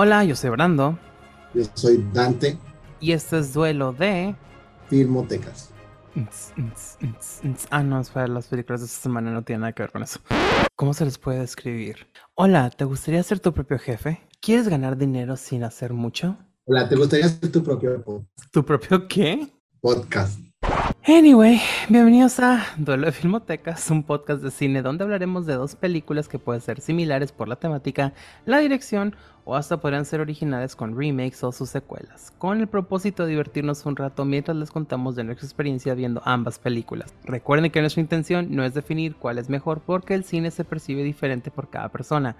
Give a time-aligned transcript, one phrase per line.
[0.00, 0.96] Hola, yo soy Brando.
[1.52, 2.56] Yo soy Dante.
[3.00, 4.36] Y este es Duelo de...
[4.88, 5.70] Filmotecas.
[7.70, 10.20] Ah, no, espera, las películas de esta semana no tienen nada que ver con eso.
[10.76, 12.06] ¿Cómo se les puede describir?
[12.36, 14.20] Hola, ¿te gustaría ser tu propio jefe?
[14.40, 16.38] ¿Quieres ganar dinero sin hacer mucho?
[16.66, 18.52] Hola, ¿te gustaría ser tu propio podcast?
[18.52, 19.48] ¿Tu propio qué?
[19.80, 20.38] Podcast.
[21.08, 21.58] Anyway,
[21.88, 26.38] bienvenidos a Duelo de Filmotecas, un podcast de cine donde hablaremos de dos películas que
[26.38, 28.12] pueden ser similares por la temática,
[28.44, 29.16] la dirección
[29.46, 33.86] o hasta podrían ser originales con remakes o sus secuelas, con el propósito de divertirnos
[33.86, 37.14] un rato mientras les contamos de nuestra experiencia viendo ambas películas.
[37.24, 41.02] Recuerden que nuestra intención no es definir cuál es mejor porque el cine se percibe
[41.02, 42.36] diferente por cada persona.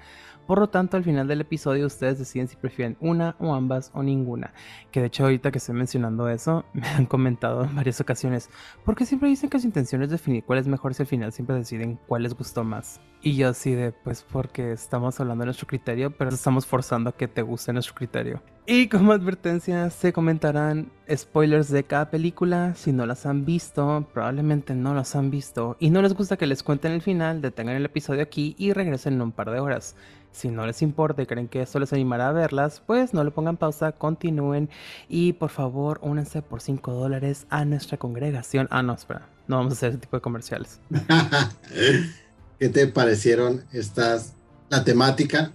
[0.49, 4.03] Por lo tanto, al final del episodio ustedes deciden si prefieren una o ambas o
[4.03, 4.55] ninguna.
[4.91, 8.49] Que de hecho ahorita que estoy mencionando eso, me han comentado en varias ocasiones,
[8.85, 11.57] porque siempre dicen que su intención es definir cuál es mejor si al final siempre
[11.57, 13.01] deciden cuál les gustó más.
[13.21, 17.17] Y yo así de, pues porque estamos hablando de nuestro criterio, pero estamos forzando a
[17.17, 18.41] que te guste nuestro criterio.
[18.65, 22.75] Y como advertencia, se comentarán spoilers de cada película.
[22.75, 25.77] Si no las han visto, probablemente no las han visto.
[25.81, 29.15] Y no les gusta que les cuenten el final, detengan el episodio aquí y regresen
[29.15, 29.97] en un par de horas.
[30.33, 33.31] Si no les importa y creen que esto les animará a verlas, pues no le
[33.31, 34.69] pongan pausa, continúen
[35.09, 38.69] y por favor únanse por 5 dólares a nuestra congregación.
[38.71, 40.81] Ah, no, espera, no vamos a hacer ese tipo de comerciales.
[42.59, 44.35] ¿Qué te parecieron estas,
[44.69, 45.53] la temática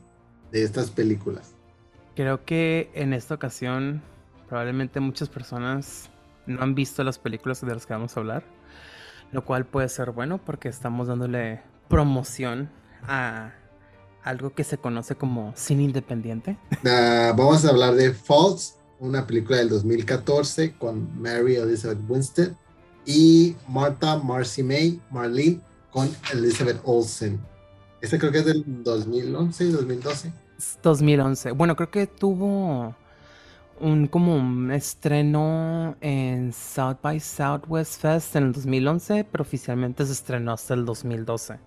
[0.52, 1.54] de estas películas?
[2.16, 4.02] Creo que en esta ocasión
[4.48, 6.10] probablemente muchas personas
[6.46, 8.44] no han visto las películas de las que vamos a hablar,
[9.32, 12.70] lo cual puede ser bueno porque estamos dándole promoción
[13.08, 13.54] a
[14.24, 16.58] algo que se conoce como cine independiente.
[16.84, 22.52] Uh, vamos a hablar de Falls, una película del 2014 con Mary Elizabeth Winstead
[23.06, 25.60] y Martha Marcy May Marlene
[25.92, 27.40] con Elizabeth Olsen.
[28.02, 30.34] Esta creo que es del 2011, 2012.
[30.82, 31.52] 2011.
[31.52, 32.96] Bueno, creo que tuvo
[33.80, 40.14] un como un estreno en South by Southwest Fest en el 2011, pero oficialmente se
[40.14, 41.60] estrenó hasta el 2012.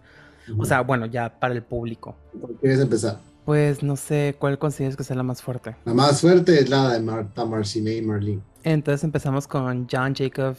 [0.57, 2.17] O sea, bueno, ya para el público.
[2.41, 3.19] ¿Por quieres empezar?
[3.45, 5.77] Pues no sé, ¿cuál consideras que sea la más fuerte?
[5.85, 8.43] La más fuerte es la de Martha Marcine y Marlene.
[8.65, 10.57] Entonces empezamos con John Jacob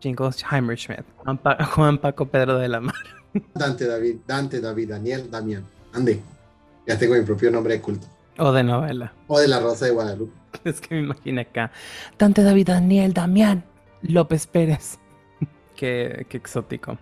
[0.00, 1.04] Jingles Schmidt,
[1.74, 2.94] Juan, Paco Pedro de la Mar.
[3.54, 5.64] Dante David, Dante David, Daniel, Damián.
[5.92, 6.20] Ande,
[6.86, 8.06] ya tengo mi propio nombre de culto.
[8.38, 9.12] O de novela.
[9.26, 10.32] O de la Rosa de Guadalupe.
[10.64, 11.70] Es que me imagino acá.
[12.18, 13.64] Dante David, Daniel, Damián,
[14.02, 14.98] López Pérez.
[15.76, 16.98] qué, qué exótico.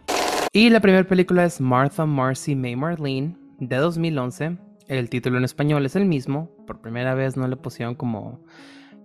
[0.56, 4.56] Y la primera película es Martha Marcy May Marlene de 2011.
[4.88, 6.50] El título en español es el mismo.
[6.66, 8.40] Por primera vez no le pusieron como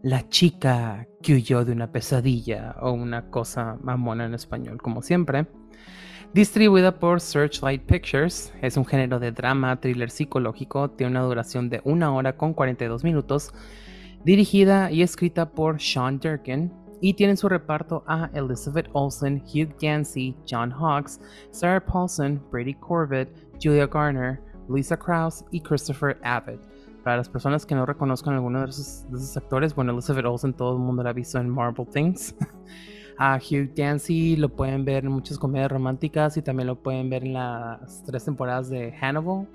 [0.01, 5.45] la chica que huyó de una pesadilla o una cosa mamona en español, como siempre.
[6.33, 11.81] Distribuida por Searchlight Pictures, es un género de drama, thriller psicológico, tiene una duración de
[11.83, 13.51] una hora con 42 minutos.
[14.23, 20.35] Dirigida y escrita por Sean Durkin, y tienen su reparto a Elizabeth Olsen, Hugh Dancy,
[20.49, 21.19] John Hawkes,
[21.49, 23.27] Sarah Paulson, Brady Corbett,
[23.61, 24.39] Julia Garner,
[24.69, 26.61] Lisa Krause y Christopher Abbott.
[27.03, 30.79] Para las personas que no reconozcan alguno de esos, actores, bueno, Elizabeth Olsen todo el
[30.79, 32.35] mundo la ha visto en Marvel Things.
[33.17, 37.23] a Hugh Dancy lo pueden ver en muchas comedias románticas y también lo pueden ver
[37.23, 39.47] en las tres temporadas de Hannibal.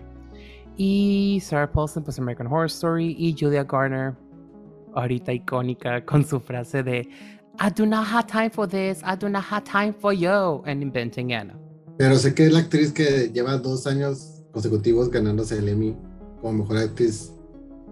[0.76, 3.14] Y Sarah Paulson, pues American Horror Story.
[3.18, 4.14] Y Julia Garner,
[4.94, 7.08] ahorita icónica con su frase de
[7.58, 10.82] I do not have time for this, I do not have time for you, en
[10.82, 11.54] Inventing Anna.
[11.96, 15.96] Pero sé que es la actriz que lleva dos años consecutivos ganándose el Emmy
[16.40, 17.32] como mejor actriz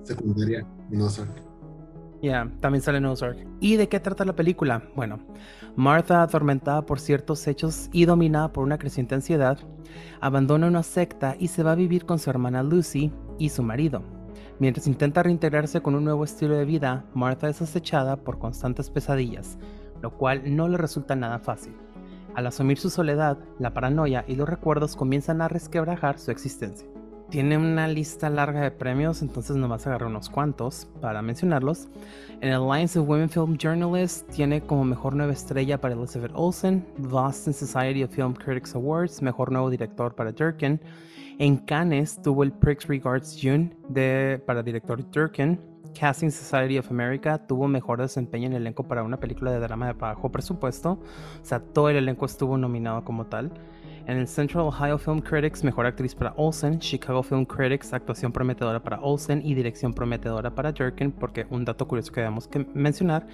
[0.02, 1.42] secundaria en Ozark.
[2.22, 3.38] Ya, también sale en Ozark.
[3.60, 4.82] ¿Y de qué trata la película?
[4.94, 5.18] Bueno,
[5.76, 9.58] Martha, atormentada por ciertos hechos y dominada por una creciente ansiedad,
[10.20, 14.02] abandona una secta y se va a vivir con su hermana Lucy y su marido.
[14.60, 19.58] Mientras intenta reintegrarse con un nuevo estilo de vida, Martha es acechada por constantes pesadillas,
[20.00, 21.74] lo cual no le resulta nada fácil.
[22.34, 26.86] Al asumir su soledad, la paranoia y los recuerdos comienzan a resquebrajar su existencia.
[27.30, 31.88] Tiene una lista larga de premios, entonces nomás agarrar unos cuantos para mencionarlos.
[32.40, 36.86] En el Alliance of Women Film Journalists tiene como mejor nueva estrella para Elizabeth Olsen,
[36.98, 40.80] Boston Society of Film Critics Awards, mejor nuevo director para Durkin,
[41.38, 45.58] en Cannes tuvo el Prix Regards June de, para director Durkin.
[45.98, 49.86] Casting Society of America tuvo mejor desempeño en el elenco para una película de drama
[49.86, 50.92] de bajo presupuesto.
[50.92, 53.52] O sea, todo el elenco estuvo nominado como tal.
[54.06, 56.78] En el Central Ohio Film Critics, mejor actriz para Olsen.
[56.78, 61.12] Chicago Film Critics, actuación prometedora para Olsen y dirección prometedora para Durkin.
[61.12, 63.26] Porque un dato curioso que debemos que mencionar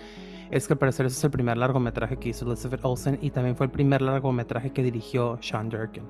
[0.51, 3.57] es que al parecer ese es el primer largometraje que hizo Elizabeth Olsen y también
[3.57, 6.05] fue el primer largometraje que dirigió Sean Durkin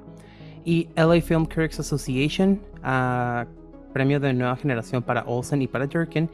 [0.64, 3.46] y LA Film Critics Association, uh,
[3.92, 6.30] premio de nueva generación para Olsen y para Durkin,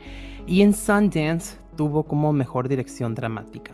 [0.47, 3.73] y en Sundance tuvo como mejor dirección dramática.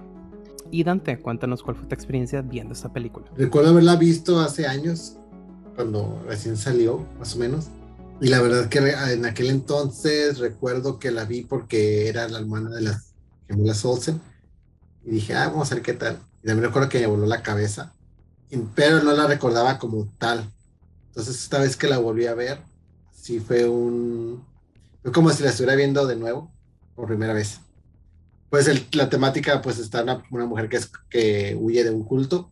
[0.70, 3.26] Y Dante, cuéntanos cuál fue tu experiencia viendo esta película.
[3.36, 5.18] Recuerdo haberla visto hace años,
[5.76, 7.68] cuando recién salió, más o menos.
[8.20, 12.70] Y la verdad que en aquel entonces recuerdo que la vi porque era la hermana
[12.70, 13.12] de las
[13.48, 14.20] gemelas Olsen.
[15.04, 16.18] Y dije, ah, vamos a ver qué tal.
[16.42, 17.92] Y también recuerdo que me voló la cabeza.
[18.74, 20.50] Pero no la recordaba como tal.
[21.08, 22.60] Entonces esta vez que la volví a ver,
[23.12, 24.44] sí fue un...
[25.02, 26.50] Fue como si la estuviera viendo de nuevo,
[26.94, 27.60] por primera vez
[28.52, 32.50] pues la temática pues está una, una, mujer que, es, que huye de un culto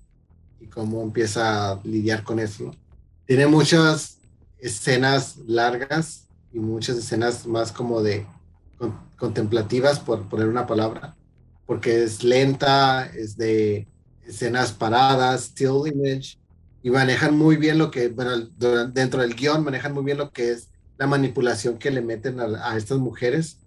[0.59, 2.75] y cómo empieza a lidiar con eso.
[3.27, 4.17] Tiene muchas
[4.61, 6.25] escenas largas
[6.55, 8.27] y muchas escenas más como de
[9.19, 11.17] contemplativas, por poner una palabra,
[11.67, 13.87] porque es lenta, es de
[14.31, 16.39] escenas paradas, still image,
[16.83, 18.37] y manejan muy bien lo que, bueno,
[18.93, 22.71] dentro del guion manejan muy bien lo que es la manipulación que le meten a,
[22.71, 23.59] a estas mujeres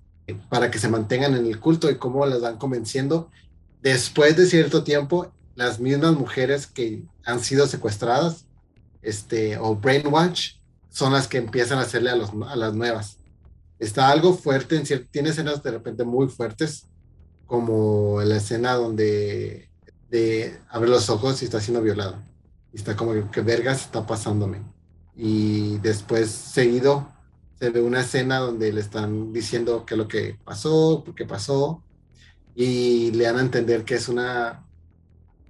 [0.49, 3.29] para que se mantengan en el culto y cómo las van convenciendo.
[3.81, 8.45] Después de cierto tiempo, las mismas mujeres que han sido secuestradas
[9.01, 10.55] este, o brainwash
[10.89, 13.17] son las que empiezan a hacerle a, los, a las nuevas.
[13.79, 16.87] Está algo fuerte, en tiene escenas de repente muy fuertes,
[17.45, 19.69] como la escena donde
[20.13, 22.21] de, abre los ojos y está siendo violado.
[22.71, 24.61] Y está como que vergas está pasándome.
[25.15, 27.11] Y después seguido
[27.59, 31.25] se ve una escena donde le están diciendo qué es lo que pasó, por qué
[31.25, 31.83] pasó,
[32.55, 34.63] y le dan a entender que es una,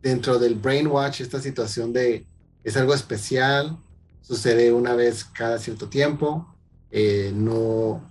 [0.02, 2.26] dentro del brainwash, esta situación de,
[2.64, 3.78] es algo especial,
[4.22, 6.56] sucede una vez cada cierto tiempo,
[6.92, 8.10] eh, no,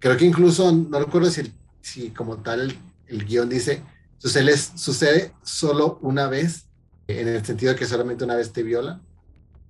[0.00, 2.76] creo que incluso, no recuerdo si, si como tal
[3.06, 3.82] el, guion dice,
[4.22, 6.66] sucede, sucede solo una vez,
[7.08, 9.00] en el sentido de que solamente una vez te viola,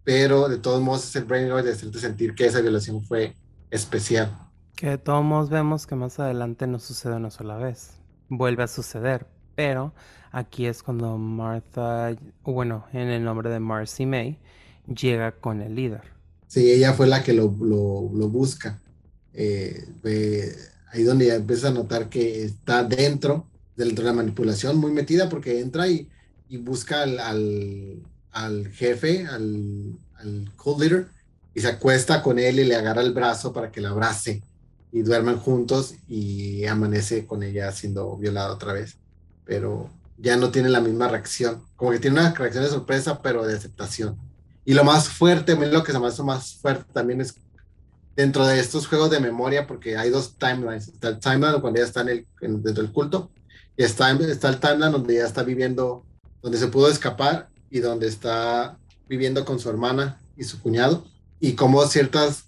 [0.04, 3.34] pero de todos modos es el brainwash de hacerte sentir que esa violación fue
[3.70, 4.36] especial.
[4.76, 7.92] Que de todos modos vemos que más adelante no sucede una sola vez.
[8.28, 9.26] Vuelve a suceder.
[9.54, 9.94] Pero
[10.32, 14.38] aquí es cuando Martha, bueno, en el nombre de Marcy May,
[14.86, 16.02] llega con el líder.
[16.46, 18.80] Sí, ella fue la que lo, busca.
[19.34, 19.86] Eh,
[20.90, 23.46] ahí donde ya empieza a notar que está dentro,
[23.76, 26.08] dentro de la manipulación, muy metida porque entra y,
[26.58, 27.18] busca al,
[28.30, 31.08] al, jefe, al, al co-leader,
[31.54, 34.42] y se acuesta con él y le agarra el brazo para que la abrace
[34.92, 38.98] y duerman juntos y amanece con ella siendo violada otra vez.
[39.46, 43.46] Pero ya no tiene la misma reacción, como que tiene una reacción de sorpresa, pero
[43.46, 44.16] de aceptación.
[44.64, 47.34] Y lo más fuerte, lo que se me hace más fuerte también es
[48.14, 50.88] dentro de estos juegos de memoria, porque hay dos timelines.
[50.88, 53.41] Está el timeline cuando ella está en el, dentro del culto, y
[53.76, 56.04] está, está el timeline donde ella está viviendo,
[56.42, 58.78] donde se pudo escapar y donde está
[59.08, 61.04] viviendo con su hermana y su cuñado
[61.40, 62.44] y cómo ciertas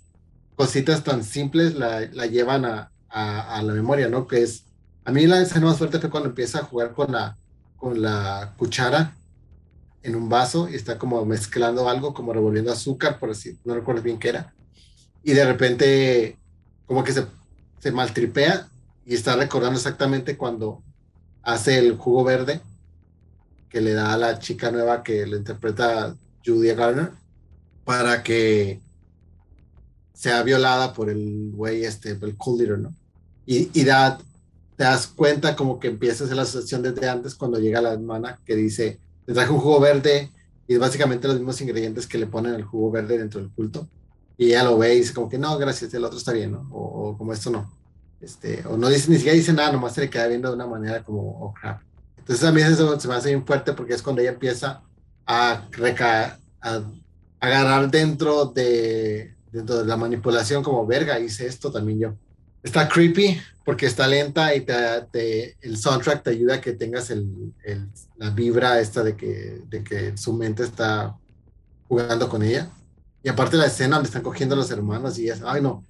[0.57, 4.27] cositas tan simples la, la llevan a, a, la memoria, ¿no?
[4.27, 4.65] Que es,
[5.05, 7.37] a mí la escena más fuerte fue cuando empieza a jugar con la,
[7.77, 9.17] con la cuchara
[10.03, 14.03] en un vaso y está como mezclando algo, como revolviendo azúcar, por así, no recuerdo
[14.03, 14.55] bien qué era.
[15.23, 16.39] Y de repente,
[16.87, 17.27] como que se,
[17.81, 18.69] se maltripea
[19.07, 20.84] y está recordando exactamente cuando
[21.45, 22.61] hace el jugo verde
[23.69, 27.11] que le da a la chica nueva que le interpreta Julia Garner
[27.85, 28.81] para que
[30.13, 32.95] sea violada por el güey, este, el cool leader, ¿no?
[33.47, 34.19] Y, y da,
[34.77, 37.93] te das cuenta como que empieza a hacer la asociación desde antes cuando llega la
[37.93, 40.31] hermana que dice, le traje un jugo verde
[40.67, 43.89] y es básicamente los mismos ingredientes que le ponen el jugo verde dentro del culto.
[44.37, 46.69] Y ella lo ve y dice como que no, gracias, el otro está bien, ¿no?
[46.73, 47.71] O, como esto no.
[48.25, 50.67] Este, o no dice, ni siquiera dice nada, nomás se le queda viendo de una
[50.67, 51.83] manera como, oh crap.
[52.17, 54.83] Entonces a mí eso se me hace bien fuerte porque es cuando ella empieza
[55.27, 56.83] a, recaer, a
[57.39, 62.15] agarrar dentro de, dentro de la manipulación como verga, hice esto también yo.
[62.63, 67.53] Está creepy porque está lenta y te, el soundtrack te ayuda a que tengas el,
[68.17, 71.15] la vibra esta de que, de que su mente está
[71.89, 72.71] jugando con ella.
[73.23, 75.85] Y aparte la escena donde están cogiendo a los hermanos y es, ay no,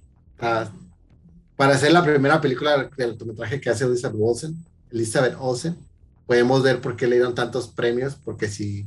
[1.55, 4.55] para hacer la primera película del autometraje que hace Elizabeth Olsen,
[4.91, 5.77] Elizabeth Olsen,
[6.25, 8.85] podemos ver por qué le dieron tantos premios, porque si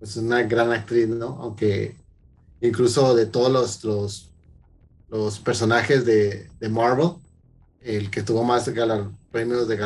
[0.00, 1.38] es una gran actriz, ¿no?
[1.40, 1.96] Aunque
[2.60, 4.30] incluso de todos los,
[5.10, 7.12] los, personajes de, de, Marvel,
[7.80, 8.70] el que tuvo más
[9.30, 9.76] premios de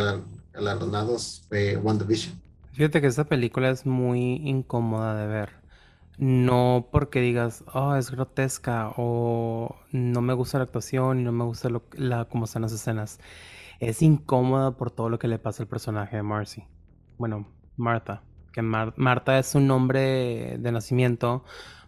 [0.52, 2.40] galardonados fue WandaVision.
[2.72, 5.59] Fíjate que esta película es muy incómoda de ver.
[6.20, 11.44] No porque digas, oh, es grotesca o no me gusta la actuación y no me
[11.44, 13.18] gusta lo, la, cómo están las escenas.
[13.80, 16.64] Es incómoda por todo lo que le pasa al personaje de Marcy.
[17.18, 18.22] Bueno, Martha
[18.52, 21.44] que Marta es un nombre de nacimiento,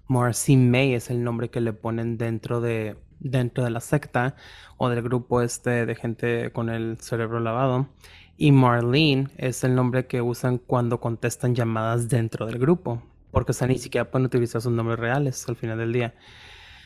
[0.09, 4.37] Marcy May es el nombre que le ponen dentro de, dentro de la secta
[4.77, 7.89] o del grupo este de gente con el cerebro lavado.
[8.37, 13.67] Y Marlene es el nombre que usan cuando contestan llamadas dentro del grupo, porque o
[13.67, 16.15] ni siquiera pueden utilizar sus nombres reales al final del día.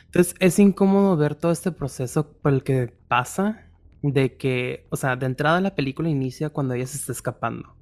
[0.05, 3.69] Entonces es incómodo ver todo este proceso por el que pasa
[4.01, 7.75] de que, o sea, de entrada la película inicia cuando ella se está escapando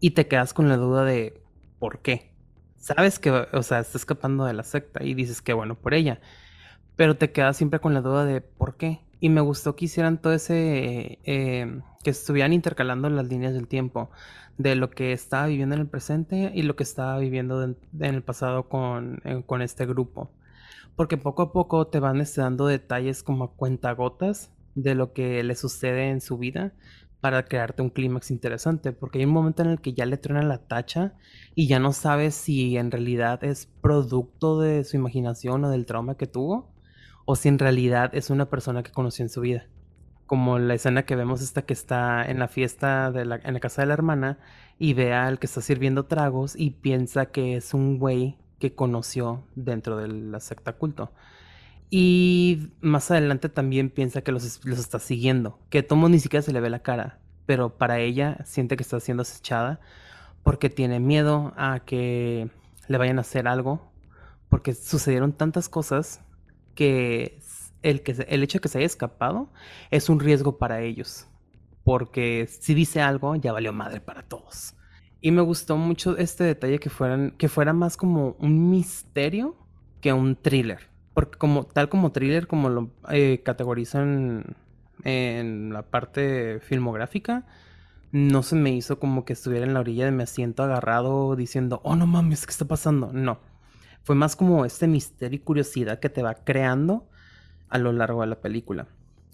[0.00, 1.40] y te quedas con la duda de
[1.78, 2.34] por qué.
[2.76, 6.20] Sabes que, o sea, está escapando de la secta y dices que bueno por ella,
[6.96, 9.00] pero te quedas siempre con la duda de por qué.
[9.20, 14.10] Y me gustó que hicieran todo ese, eh, que estuvieran intercalando las líneas del tiempo
[14.58, 18.22] de lo que estaba viviendo en el presente y lo que estaba viviendo en el
[18.22, 20.30] pasado con, eh, con este grupo.
[20.96, 25.54] Porque poco a poco te van dando detalles como a cuentagotas de lo que le
[25.54, 26.72] sucede en su vida
[27.20, 30.42] para crearte un clímax interesante, porque hay un momento en el que ya le truena
[30.42, 31.14] la tacha
[31.54, 36.16] y ya no sabes si en realidad es producto de su imaginación o del trauma
[36.16, 36.72] que tuvo,
[37.30, 39.66] o si en realidad es una persona que conoció en su vida.
[40.24, 43.86] Como la escena que vemos esta que está en la fiesta en la casa de
[43.86, 44.38] la hermana
[44.78, 49.44] y ve al que está sirviendo tragos y piensa que es un güey que conoció
[49.56, 51.12] dentro de la secta culto.
[51.90, 56.60] Y más adelante también piensa que los, está siguiendo, que Tomo ni siquiera se le
[56.60, 59.80] ve la cara, pero para ella siente que está siendo acechada
[60.42, 62.48] porque tiene miedo a que
[62.86, 63.92] le vayan a hacer algo,
[64.48, 66.22] porque sucedieron tantas cosas
[66.78, 67.40] que
[67.82, 69.50] el, que el hecho de que se haya escapado
[69.90, 71.26] es un riesgo para ellos,
[71.82, 74.74] porque si dice algo ya valió madre para todos.
[75.20, 79.56] Y me gustó mucho este detalle que, fueran, que fuera más como un misterio
[80.00, 84.54] que un thriller porque como tal como thriller, como lo eh, categorizan
[85.02, 87.44] en la parte filmográfica,
[88.12, 91.80] no se me hizo como que estuviera en la orilla de mi asiento agarrado diciendo,
[91.82, 93.10] oh no mames, ¿qué está pasando?
[93.12, 93.40] No.
[94.08, 97.10] Fue más como este misterio y curiosidad que te va creando
[97.68, 98.88] a lo largo de la película.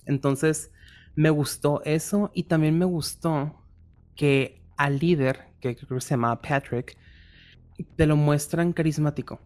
[0.05, 0.73] Entonces,
[1.15, 3.55] me gustó eso y también me gustó
[4.17, 6.99] que al líder, que creo que se llama Patrick,
[7.95, 9.39] te lo muestran carismático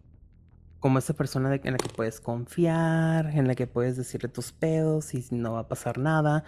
[0.79, 5.13] como esa persona en la que puedes confiar, en la que puedes decirle tus pedos
[5.13, 6.43] y no va a pasar nada.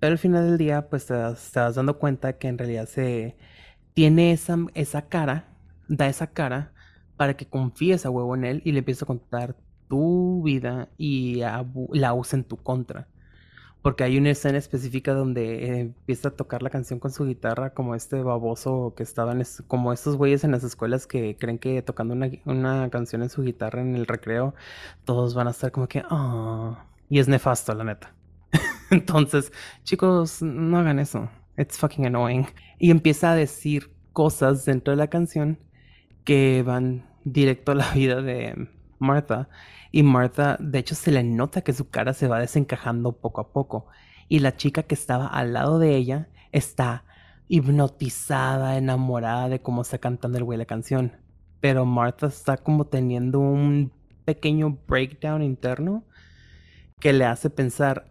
[0.00, 3.36] Pero al final del día, pues te, vas dando cuenta que en realidad se
[3.92, 5.44] tiene esa, esa cara,
[5.88, 6.73] da esa cara
[7.16, 9.56] para que confíes a huevo en él y le empieces a contar
[9.88, 11.36] tu vida y
[11.92, 13.08] la usa en tu contra.
[13.82, 17.94] Porque hay una escena específica donde empieza a tocar la canción con su guitarra, como
[17.94, 22.14] este baboso que estaban, como estos güeyes en las escuelas que creen que tocando
[22.46, 24.54] una, canción en su guitarra en el recreo,
[25.04, 26.78] todos van a estar como que, oh.
[27.10, 28.14] Y es nefasto, la neta.
[28.90, 29.52] Entonces,
[29.82, 31.28] chicos, no hagan eso.
[31.58, 32.46] It's fucking annoying.
[32.78, 35.58] Y empieza a decir cosas dentro de la canción
[36.24, 39.48] que van directo a la vida de Martha.
[39.92, 43.52] Y Martha, de hecho, se le nota que su cara se va desencajando poco a
[43.52, 43.86] poco.
[44.28, 47.04] Y la chica que estaba al lado de ella está
[47.48, 51.12] hipnotizada, enamorada de cómo está cantando el güey la canción.
[51.60, 53.92] Pero Martha está como teniendo un
[54.24, 56.04] pequeño breakdown interno
[57.00, 58.10] que le hace pensar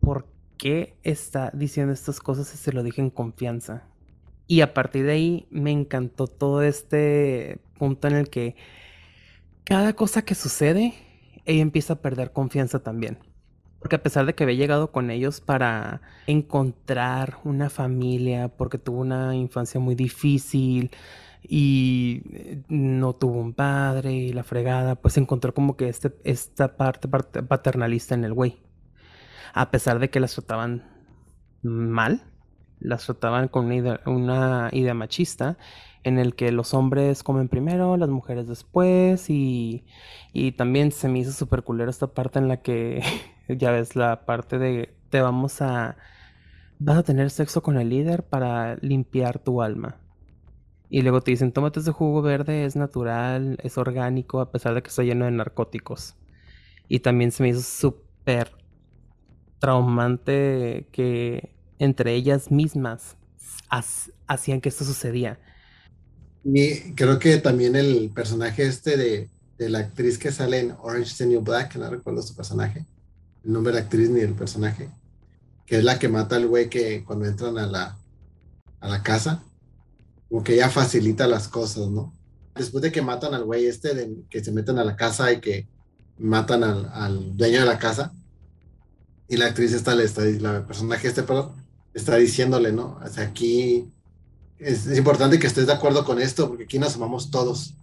[0.00, 3.84] por qué está diciendo estas cosas si se lo dije en confianza.
[4.46, 8.56] Y a partir de ahí me encantó todo este punto en el que
[9.64, 10.94] cada cosa que sucede,
[11.44, 13.18] ella empieza a perder confianza también.
[13.78, 19.00] Porque a pesar de que había llegado con ellos para encontrar una familia, porque tuvo
[19.00, 20.92] una infancia muy difícil
[21.42, 26.76] y eh, no tuvo un padre y la fregada, pues encontró como que este, esta
[26.76, 28.58] parte paternalista en el güey.
[29.52, 30.84] A pesar de que las trataban
[31.62, 32.22] mal,
[32.82, 33.70] las trataban con
[34.06, 35.56] una idea machista
[36.04, 39.84] en el que los hombres comen primero, las mujeres después y,
[40.32, 43.02] y también se me hizo súper culero esta parte en la que
[43.48, 45.96] ya ves la parte de te vamos a
[46.78, 49.98] vas a tener sexo con el líder para limpiar tu alma.
[50.88, 54.82] Y luego te dicen, tómate ese jugo verde, es natural, es orgánico, a pesar de
[54.82, 56.16] que está lleno de narcóticos.
[56.88, 58.50] Y también se me hizo súper
[59.58, 63.16] traumante que entre ellas mismas
[64.28, 65.40] hacían que esto sucedía.
[66.44, 71.10] Y creo que también el personaje este de, de la actriz que sale en Orange
[71.10, 72.86] is the New Black, no recuerdo su personaje,
[73.44, 74.90] el nombre de la actriz ni el personaje,
[75.66, 77.98] que es la que mata al güey que cuando entran a la,
[78.78, 79.42] a la casa,
[80.28, 82.14] como que ella facilita las cosas, ¿no?
[82.54, 85.40] Después de que matan al güey este, de, que se meten a la casa y
[85.40, 85.66] que
[86.16, 88.12] matan al, al dueño de la casa,
[89.26, 91.60] y la actriz está, le está, la personaje este, pero
[91.94, 92.98] está diciéndole, ¿no?
[93.10, 93.92] Sea, aquí
[94.58, 97.74] es, importante que estés de acuerdo con esto, porque aquí nos amamos todos.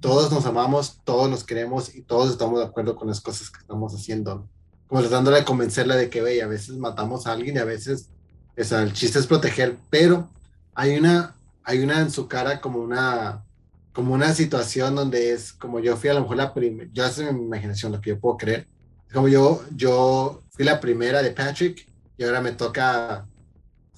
[0.00, 3.58] Todos nos amamos, todos nos queremos y todos estamos de acuerdo con las cosas que
[3.58, 4.48] estamos haciendo.
[4.86, 8.08] como tratando de convencerla de que, ve, a veces matamos a alguien y a veces,
[8.56, 10.28] o el chiste es proteger, pero
[10.74, 13.44] hay una, hay una en su cara como una,
[13.92, 17.30] como una situación donde es como yo fui a lo mejor la primera, yo hace
[17.32, 18.66] mi imaginación lo que yo puedo creer,
[19.12, 21.86] como yo, yo fui la primera de Patrick
[22.16, 23.26] y ahora me toca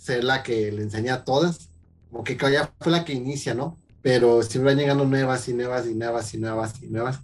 [0.03, 1.69] ser la que le enseña a todas,
[2.11, 3.79] como que ya fue la que inicia, ¿no?
[4.03, 7.21] Pero siempre van llegando nuevas y nuevas y nuevas y nuevas y nuevas.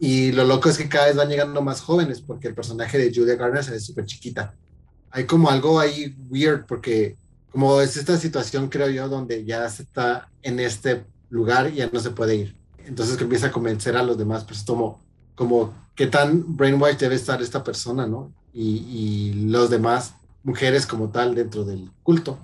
[0.00, 3.12] Y lo loco es que cada vez van llegando más jóvenes porque el personaje de
[3.14, 4.52] Julia Garner se ve súper chiquita.
[5.10, 7.16] Hay como algo ahí weird porque
[7.52, 11.90] como es esta situación, creo yo, donde ya se está en este lugar y ya
[11.92, 12.56] no se puede ir.
[12.84, 15.00] Entonces que empieza a convencer a los demás, pues como,
[15.36, 18.32] como qué tan brainwashed debe estar esta persona, ¿no?
[18.52, 20.14] Y, y los demás
[20.48, 22.38] mujeres como tal dentro del culto.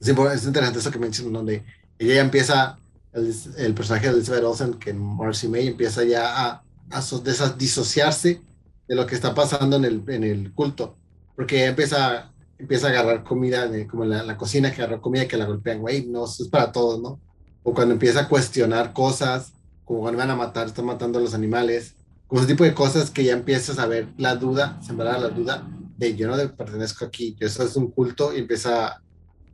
[0.00, 1.64] Es, es interesante eso que mencionan, donde
[1.98, 2.78] ella ya empieza,
[3.12, 7.22] el, personaje de Elizabeth Olsen, que Marcy May empieza ya a, a so,
[7.58, 8.40] disociarse
[8.88, 9.84] de lo que está pasando en
[10.24, 10.96] el, culto,
[11.36, 15.44] porque empieza, empieza a agarrar comida, como la, la, cocina, que agarra comida que la
[15.44, 17.20] golpean, güey, no, eso es para todos, ¿no?
[17.62, 19.52] O cuando empieza a cuestionar cosas,
[19.84, 21.94] como cuando van a matar, están matando a los animales,
[22.26, 25.68] como ese tipo de cosas que ya empiezas a ver la duda, sembrar la duda
[26.00, 29.02] de yo no pertenezco aquí, eso es un culto y empieza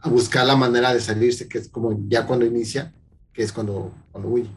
[0.01, 2.95] a buscar la manera de salirse, que es como ya cuando inicia,
[3.33, 4.51] que es cuando, cuando huye.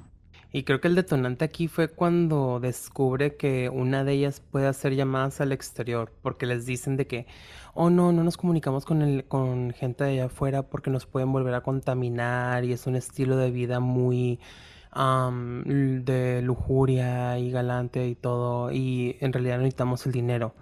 [0.52, 4.96] Y creo que el detonante aquí fue cuando descubre que una de ellas puede hacer
[4.96, 7.28] llamadas al exterior, porque les dicen de que,
[7.74, 11.32] oh no, no nos comunicamos con, el, con gente de allá afuera porque nos pueden
[11.32, 14.40] volver a contaminar y es un estilo de vida muy
[14.96, 15.64] um,
[16.04, 20.56] de lujuria y galante y todo, y en realidad necesitamos el dinero.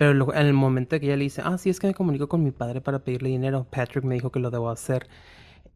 [0.00, 2.42] Pero en el momento que ella le dice, ah, sí, es que me comunico con
[2.42, 5.10] mi padre para pedirle dinero, Patrick me dijo que lo debo hacer.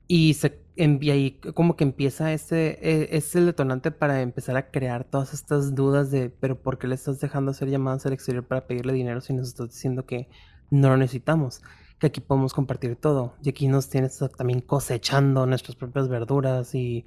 [0.09, 5.05] Y se envía y como que empieza ese, e, es detonante para empezar a crear
[5.05, 8.67] todas estas dudas de, pero ¿por qué le estás dejando hacer llamadas al exterior para
[8.67, 10.31] pedirle dinero si nos estás diciendo que
[10.71, 11.61] no lo necesitamos?
[11.99, 13.35] Que aquí podemos compartir todo.
[13.43, 17.05] Y aquí nos tienes también cosechando nuestras propias verduras y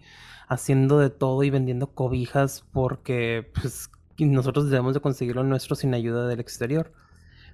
[0.47, 6.27] haciendo de todo y vendiendo cobijas porque pues nosotros debemos de conseguirlo nuestro sin ayuda
[6.27, 6.91] del exterior.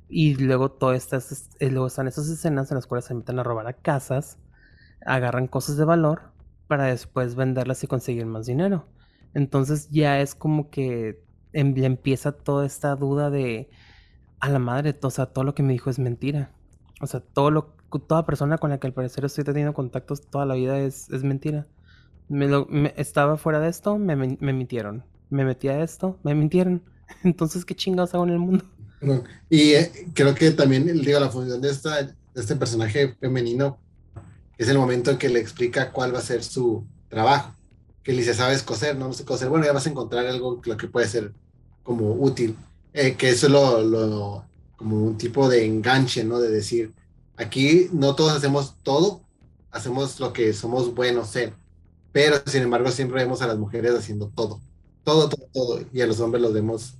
[0.09, 3.43] Y luego, todo estas, eh, luego están esas escenas en las cuales se meten a
[3.43, 4.37] robar a casas,
[5.05, 6.33] agarran cosas de valor
[6.67, 8.87] para después venderlas y conseguir más dinero.
[9.33, 13.69] Entonces ya es como que em, empieza toda esta duda de
[14.39, 16.51] a la madre, o sea, todo lo que me dijo es mentira.
[17.01, 17.75] O sea, todo lo,
[18.07, 21.23] toda persona con la que al parecer estoy teniendo contactos toda la vida es, es
[21.23, 21.67] mentira.
[22.29, 25.05] Me lo, estaba fuera de esto, me, me mintieron.
[25.29, 26.83] Me metí a esto, me mintieron.
[27.23, 28.65] Entonces, ¿qué chingados hago en el mundo?
[29.49, 33.77] Y eh, creo que también, digo, la función de, esta, de este personaje femenino
[34.57, 37.53] es el momento en que le explica cuál va a ser su trabajo.
[38.03, 39.49] Que le dice, sabes coser, no, no sé coser.
[39.49, 41.33] Bueno, ya vas a encontrar algo lo que puede ser
[41.83, 42.55] como útil.
[42.93, 46.39] Eh, que eso es lo, lo, como un tipo de enganche, ¿no?
[46.39, 46.93] De decir,
[47.37, 49.21] aquí no todos hacemos todo,
[49.71, 51.53] hacemos lo que somos buenos ser.
[52.11, 54.61] Pero, sin embargo, siempre vemos a las mujeres haciendo todo.
[55.03, 55.85] Todo, todo, todo.
[55.91, 56.95] Y a los hombres los vemos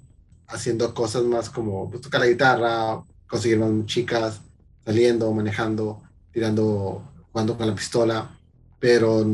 [0.48, 4.42] haciendo cosas más como pues, tocar la guitarra, conseguir más chicas,
[4.86, 6.02] saliendo, manejando,
[6.32, 8.40] tirando, jugando con la pistola,
[8.80, 9.26] pero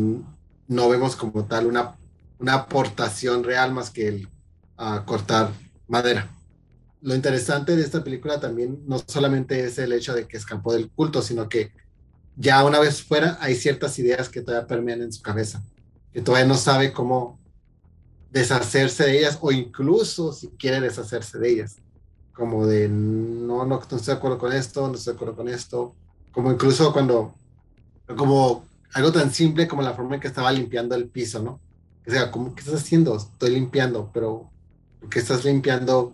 [0.67, 1.95] no vemos como tal una,
[2.37, 4.29] una aportación real más que el
[4.77, 5.51] uh, cortar
[5.87, 6.29] madera.
[7.01, 10.89] Lo interesante de esta película también no solamente es el hecho de que escapó del
[10.89, 11.71] culto, sino que
[12.35, 15.63] ya una vez fuera hay ciertas ideas que todavía permean en su cabeza,
[16.13, 17.38] que todavía no sabe cómo,
[18.31, 21.77] deshacerse de ellas o incluso si quiere deshacerse de ellas.
[22.33, 25.95] Como de, no, no, estoy de acuerdo con esto, no estoy de acuerdo con esto.
[26.31, 27.33] Como incluso cuando,
[28.15, 31.59] como algo tan simple como la forma en que estaba limpiando el piso, ¿no?
[32.07, 33.15] O sea, ¿cómo, ¿qué estás haciendo?
[33.17, 34.49] Estoy limpiando, pero
[35.11, 36.13] ¿qué estás limpiando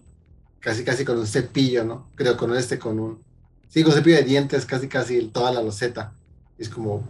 [0.60, 2.10] casi casi con un cepillo, ¿no?
[2.16, 3.24] Creo con este, con un,
[3.70, 6.14] sí, con cepillo de dientes, casi casi toda la loseta.
[6.58, 7.04] Es como,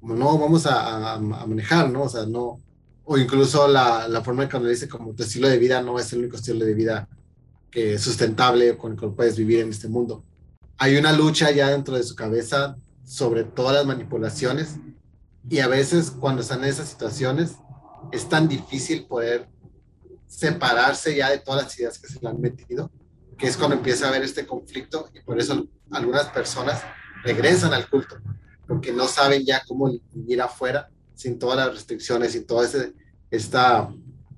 [0.00, 2.02] como no, vamos a, a, a manejar, ¿no?
[2.02, 2.60] O sea, no,
[3.08, 6.18] o incluso la, forma en que dice como tu estilo de vida no es el
[6.18, 7.08] único estilo de vida
[7.70, 10.24] que es sustentable con el que puedes vivir en este mundo.
[10.76, 14.76] Hay una lucha ya dentro de su cabeza sobre todas las manipulaciones
[15.48, 17.54] y a veces cuando están en esas situaciones
[18.10, 19.48] es tan difícil poder
[20.26, 22.90] separarse ya de todas las ideas que se le han metido,
[23.38, 26.82] que es cuando empieza a haber este conflicto y por eso algunas personas
[27.22, 28.16] regresan al culto,
[28.66, 32.68] porque no saben ya cómo vivir afuera sin todas las restricciones, sin toda
[33.30, 33.92] esta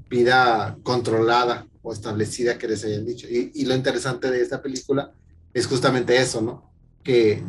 [0.08, 3.26] vida controlada o establecida que les hayan dicho.
[3.28, 5.12] Y, lo interesante de esta película
[5.52, 6.72] es justamente eso, ¿no?
[7.02, 7.42] Que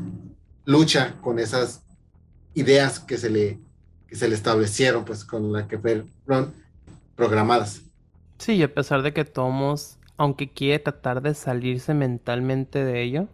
[0.66, 1.84] lucha con esas
[2.56, 3.60] ideas que se le,
[4.08, 6.54] que se le establecieron, pues con la que fueron
[7.16, 7.82] programadas.
[8.40, 13.28] Sí, y a pesar de que todos aunque quiere tratar de salirse mentalmente de ello,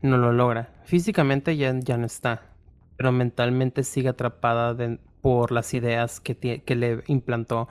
[0.00, 0.70] no lo logra.
[0.84, 2.42] Físicamente ya, ya no está,
[2.96, 4.74] pero mentalmente sigue atrapada
[5.26, 7.66] por las ideas que, que le implantó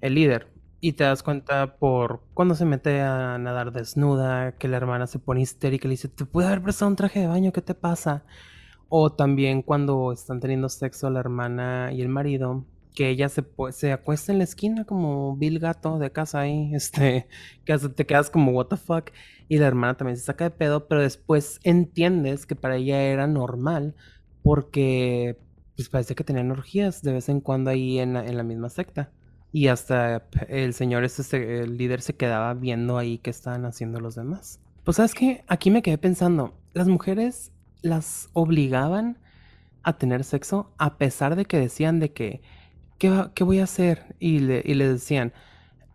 [0.00, 0.48] el líder.
[0.80, 5.20] Y te das cuenta por cuando se mete a nadar desnuda, que la hermana se
[5.20, 7.74] pone histérica y le dice, te puede haber prestado un traje de baño, ¿qué te
[7.74, 8.24] pasa?
[8.88, 12.64] O también cuando están teniendo sexo la hermana y el marido,
[12.96, 17.28] que ella se, se acuesta en la esquina como Bill Gato de casa ahí, este,
[17.64, 19.10] que te quedas como what the fuck,
[19.48, 23.28] y la hermana también se saca de pedo, pero después entiendes que para ella era
[23.28, 23.94] normal
[24.42, 25.38] porque
[25.80, 28.68] pues parece que tenían orgías de vez en cuando ahí en la, en la misma
[28.68, 29.10] secta.
[29.50, 34.14] Y hasta el señor, este, el líder se quedaba viendo ahí qué estaban haciendo los
[34.14, 34.60] demás.
[34.84, 39.18] Pues sabes que aquí me quedé pensando, las mujeres las obligaban
[39.82, 42.42] a tener sexo a pesar de que decían de que,
[42.98, 44.14] ¿qué, voy a hacer?
[44.18, 45.32] Y le, y le decían,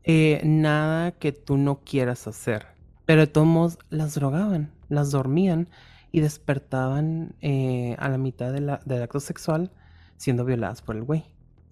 [0.03, 2.65] eh, nada que tú no quieras hacer.
[3.05, 5.69] Pero de todos modos las drogaban, las dormían
[6.15, 9.71] y despertaban eh, a la mitad del acto sexual
[10.17, 11.25] siendo violadas por el güey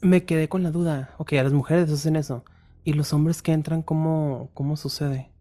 [0.03, 1.15] me quedé con la duda.
[1.17, 2.43] Ok, a las mujeres hacen eso.
[2.83, 5.31] ¿Y los hombres que entran, cómo, cómo sucede?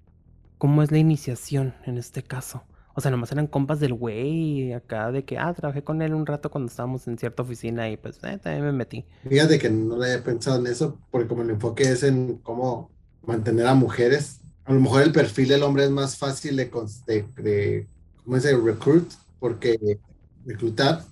[0.58, 2.62] ¿Cómo es la iniciación en este caso?
[2.94, 6.26] O sea, nomás eran compas del güey acá de que, ah, trabajé con él un
[6.26, 9.04] rato cuando estábamos en cierta oficina y pues eh, también me metí.
[9.28, 12.90] Fíjate que no le había pensado en eso porque como el enfoque es en cómo
[13.22, 17.88] mantener a mujeres, a lo mejor el perfil del hombre es más fácil de,
[18.24, 18.60] ¿cómo se dice?
[18.62, 19.98] Recruit, porque
[20.44, 21.04] reclutar,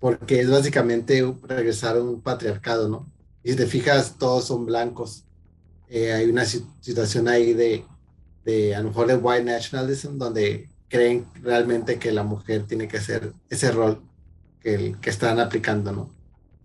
[0.00, 3.06] porque es básicamente regresar a un patriarcado, ¿no?
[3.42, 5.24] Y si te fijas, todos son blancos.
[5.88, 7.84] Eh, hay una situación ahí de,
[8.44, 12.98] de, a lo mejor de white nationalism, donde creen realmente que la mujer tiene que
[12.98, 14.02] hacer ese rol
[14.60, 16.10] que, el, que están aplicando, ¿no?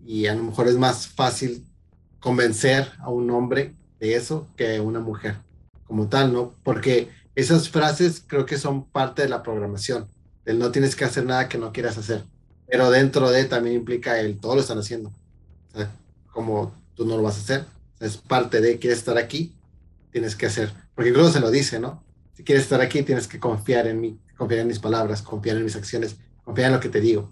[0.05, 1.65] Y a lo mejor es más fácil
[2.19, 5.37] convencer a un hombre de eso que a una mujer
[5.85, 6.53] como tal, ¿no?
[6.63, 10.07] Porque esas frases creo que son parte de la programación,
[10.45, 12.25] del no tienes que hacer nada que no quieras hacer
[12.67, 15.11] pero dentro de también implica el todo lo están haciendo.
[16.31, 17.65] Como tú no lo vas a hacer,
[17.99, 19.55] es parte de quieres estar aquí,
[20.11, 20.73] tienes que hacer.
[20.93, 22.03] Porque incluso se lo dice, ¿no?
[22.33, 25.63] Si quieres estar aquí, tienes que confiar en mí, confiar en mis palabras, confiar en
[25.63, 27.31] mis acciones, confiar en lo que te digo.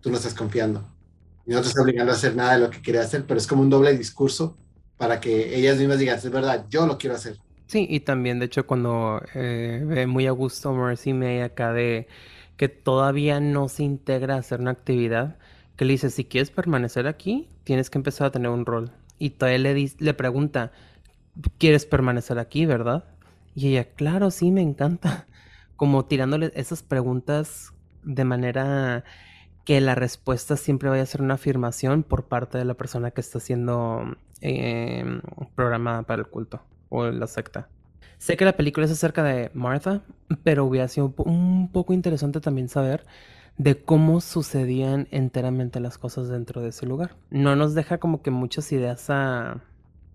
[0.00, 0.86] Tú no estás confiando.
[1.46, 3.46] Y no te estás obligando a hacer nada de lo que quieres hacer, pero es
[3.46, 4.54] como un doble discurso
[4.98, 7.38] para que ellas mismas digan, es verdad, yo lo quiero hacer.
[7.68, 12.08] Sí, y también, de hecho, cuando eh, ve muy a gusto Mercy May acá de
[12.56, 15.36] que todavía no se integra a hacer una actividad,
[15.76, 18.92] que le dice, si quieres permanecer aquí, tienes que empezar a tener un rol.
[19.18, 20.72] Y todavía le, le pregunta,
[21.58, 23.04] ¿quieres permanecer aquí, verdad?
[23.54, 25.26] Y ella, claro, sí, me encanta.
[25.76, 29.04] Como tirándole esas preguntas de manera
[29.64, 33.20] que la respuesta siempre vaya a ser una afirmación por parte de la persona que
[33.20, 35.20] está siendo em,
[35.54, 37.68] programada para el culto o la secta.
[38.18, 40.02] Sé que la película es acerca de Martha,
[40.42, 43.04] pero hubiera sido un poco interesante también saber
[43.58, 47.16] de cómo sucedían enteramente las cosas dentro de ese lugar.
[47.30, 49.62] No nos deja como que muchas ideas a,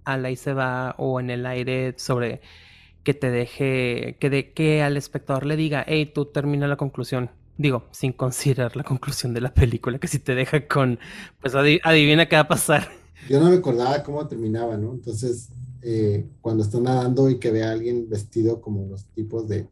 [0.05, 2.41] a la y se va o en el aire sobre
[3.03, 7.31] que te deje, que, de, que al espectador le diga, hey, tú termina la conclusión.
[7.57, 10.99] Digo, sin considerar la conclusión de la película, que si te deja con,
[11.41, 12.89] pues adivina qué va a pasar.
[13.29, 14.93] Yo no recordaba cómo terminaba, ¿no?
[14.93, 15.49] Entonces,
[15.85, 19.67] eh, cuando están nadando y que ve a alguien vestido como los tipos de,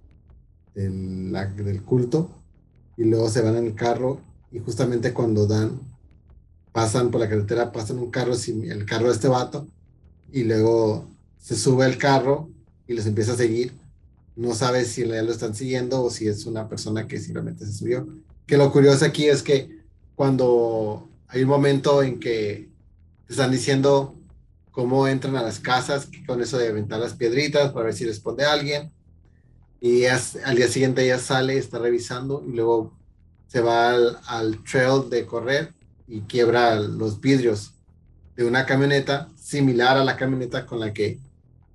[0.73, 2.29] del culto
[2.97, 4.19] y luego se van en el carro
[4.51, 5.79] y justamente cuando dan,
[6.73, 9.67] pasan por la carretera, pasan un carro, el carro de este vato
[10.31, 12.49] y luego se sube el carro
[12.87, 13.71] y les empieza a seguir.
[14.35, 17.73] No sabe si en lo están siguiendo o si es una persona que simplemente se
[17.73, 18.07] subió.
[18.45, 19.79] Que lo curioso aquí es que
[20.15, 22.69] cuando hay un momento en que
[23.27, 24.15] te están diciendo
[24.71, 28.45] cómo entran a las casas con eso de aventar las piedritas para ver si responde
[28.45, 28.91] alguien.
[29.79, 32.93] Y al día siguiente ella sale, está revisando y luego
[33.47, 33.95] se va
[34.27, 35.73] al, trail de correr
[36.07, 37.73] y quiebra los vidrios
[38.35, 41.19] de una camioneta similar a la camioneta con la que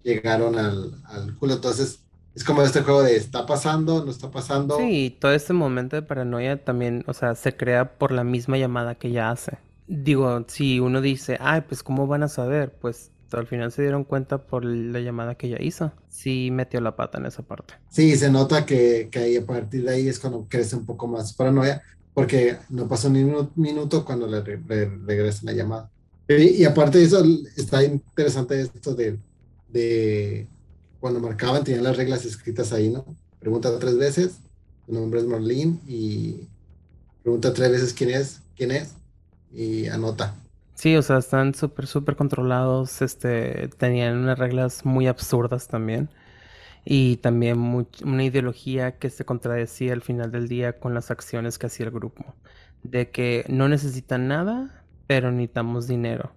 [0.02, 1.54] llegaron al, al culo.
[1.54, 2.00] Entonces,
[2.34, 4.78] es como este juego de está pasando, no está pasando.
[4.78, 8.94] Sí, todo este momento de paranoia también, o sea, se crea por la misma llamada
[8.94, 9.58] que ella hace.
[9.88, 12.72] Digo, si uno dice, ay, pues ¿cómo van a saber?
[12.80, 15.92] Pues al final se dieron cuenta por la llamada que ella hizo.
[16.08, 17.74] Sí metió la pata en esa parte.
[17.88, 21.32] Sí, se nota que, que a partir de ahí es cuando crece un poco más
[21.34, 21.82] paranoia,
[22.14, 25.90] porque no pasó ni un minuto cuando le, regresa la llamada.
[26.28, 27.22] Y, aparte de eso,
[27.56, 29.16] está interesante esto de,
[29.68, 30.48] de
[30.98, 33.04] cuando marcaban, tenían las reglas escritas ahí, ¿no?
[33.38, 34.38] Pregunta tres veces,
[34.86, 36.48] su nombre es Marlene y
[37.22, 38.94] pregunta tres veces quién es, quién es
[39.50, 40.36] y anota.
[40.74, 46.10] Sí, o sea, están súper, súper controlados, este, tenían unas reglas muy absurdas también.
[46.84, 47.60] y también
[48.04, 51.92] una ideología que se contradecía al final del día con las acciones que hacía el
[51.92, 52.36] grupo,
[52.82, 56.36] de que no necesitan nada, pero necesitamos dinero.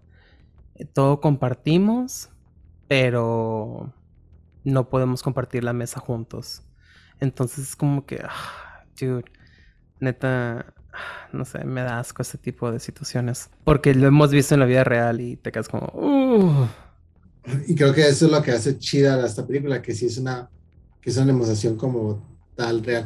[0.94, 2.30] Todo compartimos,
[2.88, 3.94] pero
[4.64, 6.64] no podemos compartir la mesa juntos.
[7.20, 9.26] Entonces es como que, ah, dude,
[10.00, 10.74] neta,
[11.32, 13.50] no sé, me da asco ese tipo de situaciones.
[13.64, 16.70] Porque lo hemos visto en la vida real y te quedas como,
[17.68, 20.50] Y creo que eso es lo que hace chida esta película, que sí es una,
[21.02, 22.24] que es una emoción como
[22.56, 23.06] tal real.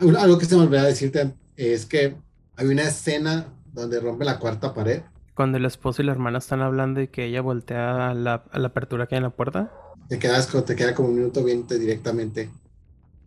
[0.00, 2.16] Algo que se me olvidó decirte es que
[2.56, 5.02] hay una escena donde rompe la cuarta pared.
[5.34, 8.58] Cuando el esposo y la hermana están hablando y que ella voltea a la, a
[8.58, 9.70] la apertura que hay en la puerta.
[10.08, 12.48] Te quedas, te queda como un minuto viendo directamente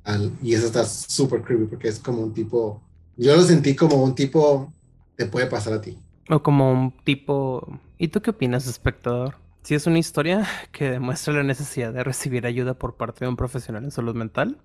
[0.03, 2.81] al, y eso está súper creepy porque es como un tipo
[3.25, 4.71] yo lo sentí como un tipo,
[5.15, 5.97] te puede pasar a ti.
[6.29, 9.35] O como un tipo, ¿y tú qué opinas, espectador?
[9.61, 13.35] Si es una historia que demuestra la necesidad de recibir ayuda por parte de un
[13.35, 14.57] profesional en salud mental,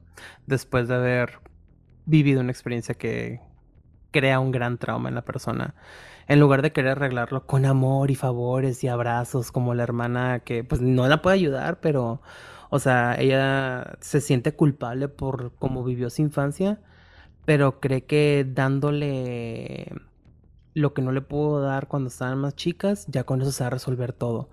[0.47, 1.41] después de haber
[2.07, 3.41] vivido una experiencia que
[4.13, 5.75] crea un gran trauma en la persona,
[6.29, 10.63] en lugar de querer arreglarlo con amor y favores y abrazos, como la hermana que
[10.63, 12.23] pues no la puede ayudar, pero,
[12.71, 16.79] o sea, ella se siente culpable por cómo vivió su infancia
[17.45, 19.93] pero cree que dándole
[20.75, 23.69] lo que no le pudo dar cuando estaban más chicas, ya con eso se va
[23.69, 24.51] a resolver todo.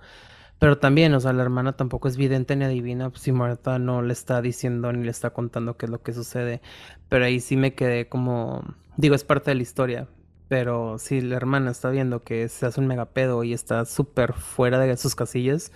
[0.60, 4.04] Pero también, o sea, la hermana tampoco es vidente ni adivina pues, si Marta no
[4.04, 6.62] le está diciendo ni le está contando qué es lo que sucede.
[7.10, 8.64] Pero ahí sí me quedé como,
[8.96, 10.08] digo, es parte de la historia.
[10.50, 14.78] Pero si la hermana está viendo que se hace un megapedo y está súper fuera
[14.80, 15.72] de sus casillas,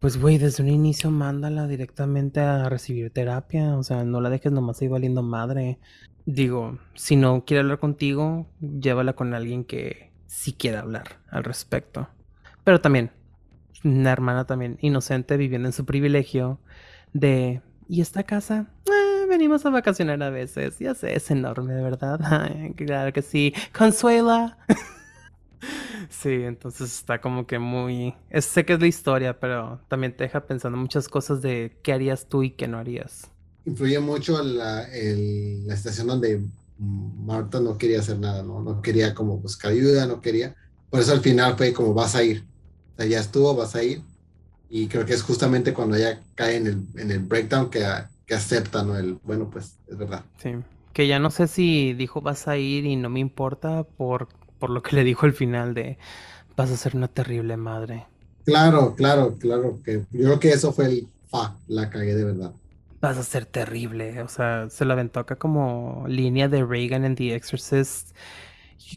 [0.00, 3.76] pues güey, desde un inicio mándala directamente a recibir terapia.
[3.76, 5.78] O sea, no la dejes nomás ahí valiendo madre.
[6.24, 12.08] Digo, si no quiere hablar contigo, llévala con alguien que sí quiera hablar al respecto.
[12.64, 13.10] Pero también,
[13.84, 16.60] una hermana también inocente viviendo en su privilegio
[17.12, 18.66] de, ¿y esta casa?
[18.86, 20.78] Eh, venimos a vacacionar a veces.
[20.78, 22.20] Ya sé, es enorme, verdad.
[22.76, 23.52] claro que sí.
[23.76, 24.56] Consuela.
[26.10, 28.14] sí, entonces está como que muy...
[28.40, 32.28] sé que es la historia, pero también te deja pensando muchas cosas de qué harías
[32.28, 33.30] tú y qué no harías
[33.64, 36.42] influye mucho la, la estación donde
[36.78, 38.62] Marta no quería hacer nada, ¿no?
[38.62, 40.56] No quería como buscar ayuda, no quería.
[40.88, 42.44] Por eso al final fue como vas a ir.
[42.94, 44.02] O sea, ya estuvo, vas a ir.
[44.68, 47.84] Y creo que es justamente cuando ella cae en el, en el breakdown que,
[48.26, 48.96] que acepta, ¿no?
[48.96, 50.24] El, bueno, pues es verdad.
[50.42, 50.54] Sí.
[50.92, 54.28] Que ya no sé si dijo vas a ir y no me importa por,
[54.60, 55.98] por lo que le dijo al final de
[56.56, 58.06] vas a ser una terrible madre.
[58.44, 59.80] Claro, claro, claro.
[59.84, 62.52] que Yo creo que eso fue el fa, la cagué de verdad
[63.00, 64.22] vas a ser terrible.
[64.22, 68.10] O sea, se la aventó acá como línea de Reagan en The Exorcist.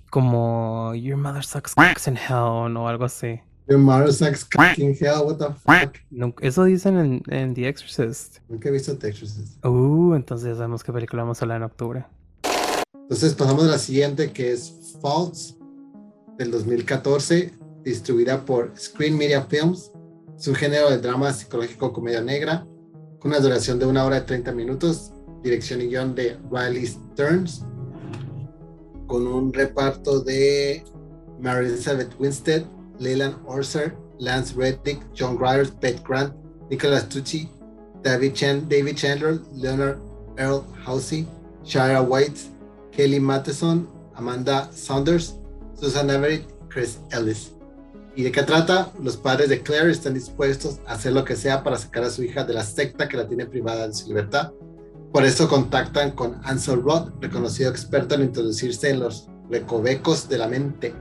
[0.10, 3.40] Como Your mother sucks cocks in hell o algo así.
[3.68, 6.42] Your mother sucks cocks in hell, what the fuck.
[6.42, 8.38] eso dicen en, en, The Exorcist.
[8.50, 9.64] Nunca he visto The Exorcist.
[9.64, 12.06] Uh, entonces ya sabemos qué película vamos a hablar en octubre.
[12.94, 14.64] Entonces pasamos a la siguiente que es
[15.04, 15.54] False
[16.40, 19.92] del 2014, distribuida por Screen Media Films.
[20.36, 22.66] Es un género de drama psicológico comedia negra
[23.24, 25.14] una duración de una hora y 30 minutos,
[25.44, 27.64] dirección y guion de Riley Stearns,
[29.08, 30.84] con un reparto de
[31.40, 32.64] Mary Elizabeth Winstead,
[33.00, 36.34] Leland Orser, Lance Reddick, John Griers, Beth Grant,
[36.70, 37.50] Nicholas Tucci,
[38.04, 38.34] David,
[38.68, 40.00] David Chandler, Leonard
[40.38, 41.26] Earl Housey,
[41.64, 42.40] Shara White,
[42.92, 45.36] Kelly Matheson, Amanda Saunders,
[45.80, 47.52] Susan Everett, Chris Ellis.
[48.16, 48.92] ¿Y de qué trata?
[49.02, 52.24] Los padres de Claire están dispuestos a hacer lo que sea para sacar a su
[52.24, 54.52] hija de la secta que la tiene privada de su libertad.
[55.12, 60.48] Por eso contactan con Ansel Roth, reconocido experto en introducirse en los recovecos de la
[60.48, 60.94] mente.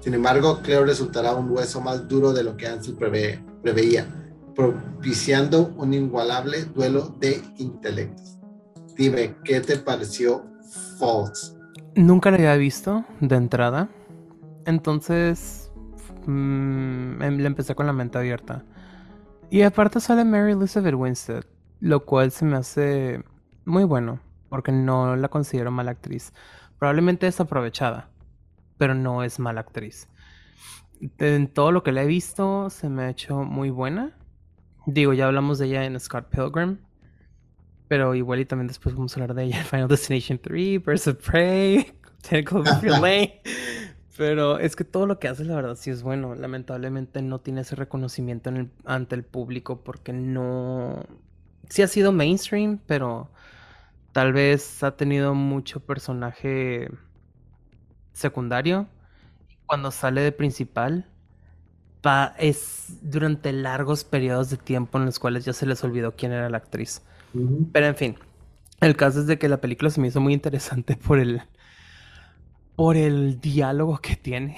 [0.00, 4.06] Sin embargo, Claire resultará un hueso más duro de lo que Ansel preveía,
[4.54, 8.38] propiciando un inigualable duelo de intelectos.
[8.96, 10.44] Dime, ¿qué te pareció
[10.98, 11.55] False?
[11.96, 13.88] Nunca la había visto de entrada.
[14.66, 15.72] Entonces
[16.26, 18.66] mmm, le empecé con la mente abierta.
[19.48, 21.44] Y aparte sale Mary Elizabeth Winstead,
[21.80, 23.24] lo cual se me hace
[23.64, 26.34] muy bueno, porque no la considero mala actriz.
[26.78, 28.10] Probablemente es aprovechada,
[28.76, 30.10] pero no es mala actriz.
[31.16, 34.18] En todo lo que la he visto se me ha hecho muy buena.
[34.84, 36.76] Digo, ya hablamos de ella en Scott Pilgrim.
[37.88, 41.16] Pero igual y también después vamos a hablar de ella Final Destination 3, Birds of
[41.30, 41.92] Prey,
[42.82, 43.40] Lane.
[44.16, 46.34] Pero es que todo lo que hace, la verdad, sí es bueno.
[46.34, 48.50] Lamentablemente no tiene ese reconocimiento
[48.84, 51.04] ante el público porque no...
[51.68, 53.30] Sí ha sido mainstream, pero
[54.12, 56.88] tal vez ha tenido mucho personaje
[58.12, 58.88] secundario.
[59.66, 61.06] Cuando sale de principal,
[62.06, 66.32] va, es durante largos periodos de tiempo en los cuales ya se les olvidó quién
[66.32, 67.02] era la actriz.
[67.72, 68.16] Pero en fin,
[68.80, 71.42] el caso es de que la película se me hizo muy interesante por el,
[72.74, 74.56] por el diálogo que tiene.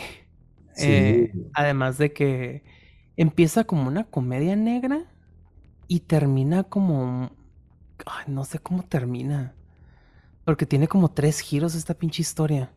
[0.80, 2.62] Eh, además de que
[3.16, 5.04] empieza como una comedia negra
[5.88, 7.32] y termina como...
[8.26, 9.54] no sé cómo termina.
[10.44, 12.72] Porque tiene como tres giros esta pinche historia.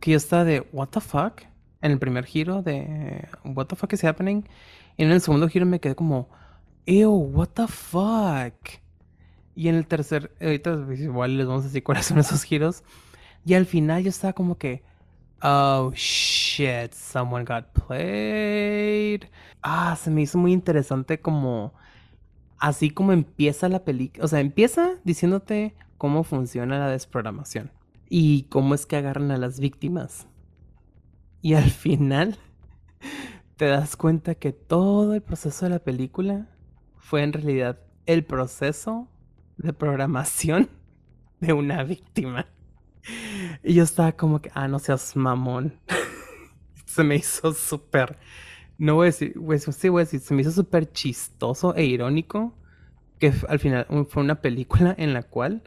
[0.00, 1.42] Que yo estaba de, ¿What the fuck?
[1.80, 4.44] En el primer giro de, ¿What the fuck is happening?
[4.96, 6.28] Y en el segundo giro me quedé como,
[6.86, 8.80] Ew, what the fuck?
[9.58, 12.84] Y en el tercer, ahorita igual les vamos a decir cuáles son esos giros.
[13.44, 14.84] Y al final yo estaba como que,
[15.42, 19.24] oh shit, someone got played.
[19.60, 21.74] Ah, se me hizo muy interesante como,
[22.58, 24.24] así como empieza la película.
[24.24, 27.72] O sea, empieza diciéndote cómo funciona la desprogramación
[28.08, 30.28] y cómo es que agarran a las víctimas.
[31.42, 32.38] Y al final
[33.56, 36.46] te das cuenta que todo el proceso de la película
[36.96, 39.08] fue en realidad el proceso
[39.58, 40.68] de programación
[41.40, 42.46] de una víctima.
[43.62, 45.78] Y yo estaba como que, ah, no seas mamón.
[46.84, 48.18] se me hizo súper,
[48.78, 49.34] no voy a decir,
[49.72, 52.54] sí voy a decir, se me hizo súper chistoso e irónico
[53.18, 55.62] que al final fue una película en la cual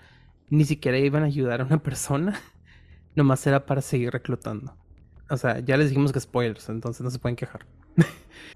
[0.50, 2.40] ni siquiera iban a ayudar a una persona,
[3.16, 4.76] nomás era para seguir reclutando.
[5.30, 7.66] O sea, ya les dijimos que spoilers, entonces no se pueden quejar.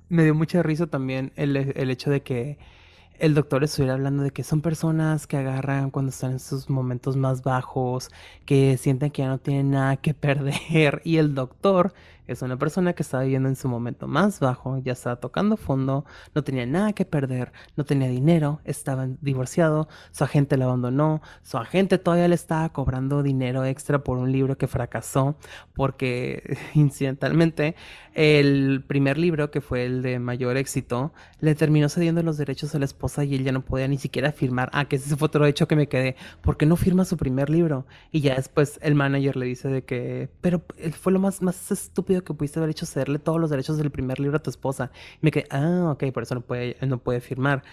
[0.09, 2.57] Me dio mucha risa también el, el hecho de que
[3.19, 7.15] el doctor estuviera hablando de que son personas que agarran cuando están en sus momentos
[7.17, 8.09] más bajos,
[8.45, 11.01] que sienten que ya no tienen nada que perder.
[11.03, 11.93] Y el doctor
[12.27, 16.05] es una persona que estaba viviendo en su momento más bajo, ya estaba tocando fondo,
[16.33, 21.57] no tenía nada que perder, no tenía dinero, estaba divorciado, su agente lo abandonó, su
[21.57, 25.35] agente todavía le estaba cobrando dinero extra por un libro que fracasó,
[25.73, 27.75] porque incidentalmente
[28.13, 32.79] el primer libro, que fue el de mayor éxito, le terminó cediendo los derechos a
[32.79, 34.69] la esposa y él ya no podía ni siquiera firmar.
[34.73, 36.15] Ah, que ese fue otro hecho que me quedé.
[36.41, 37.85] ¿Por qué no firma su primer libro?
[38.11, 40.63] Y ya después el manager le dice de que, pero
[40.99, 44.19] fue lo más, más estúpido que pudiste haber hecho cederle todos los derechos del primer
[44.19, 44.91] libro a tu esposa.
[45.15, 47.63] Y me quedé, ah, ok, por eso no puede, no puede firmar.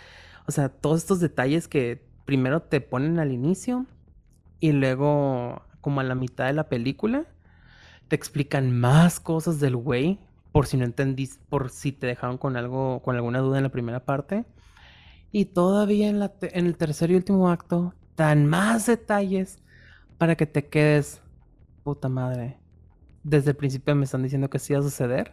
[0.46, 3.86] O sea, todos estos detalles que primero te ponen al inicio
[4.60, 7.26] y luego, como a la mitad de la película,
[8.08, 10.18] te explican más cosas del güey,
[10.52, 13.70] por si no entendís, por si te dejaron con algo, con alguna duda en la
[13.70, 14.44] primera parte.
[15.32, 19.58] Y todavía en, la en el tercer y último acto, dan más detalles
[20.18, 21.22] para que te quedes,
[21.84, 22.61] puta madre
[23.22, 25.32] desde el principio me están diciendo que sí va a suceder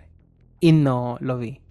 [0.60, 1.62] y no lo vi.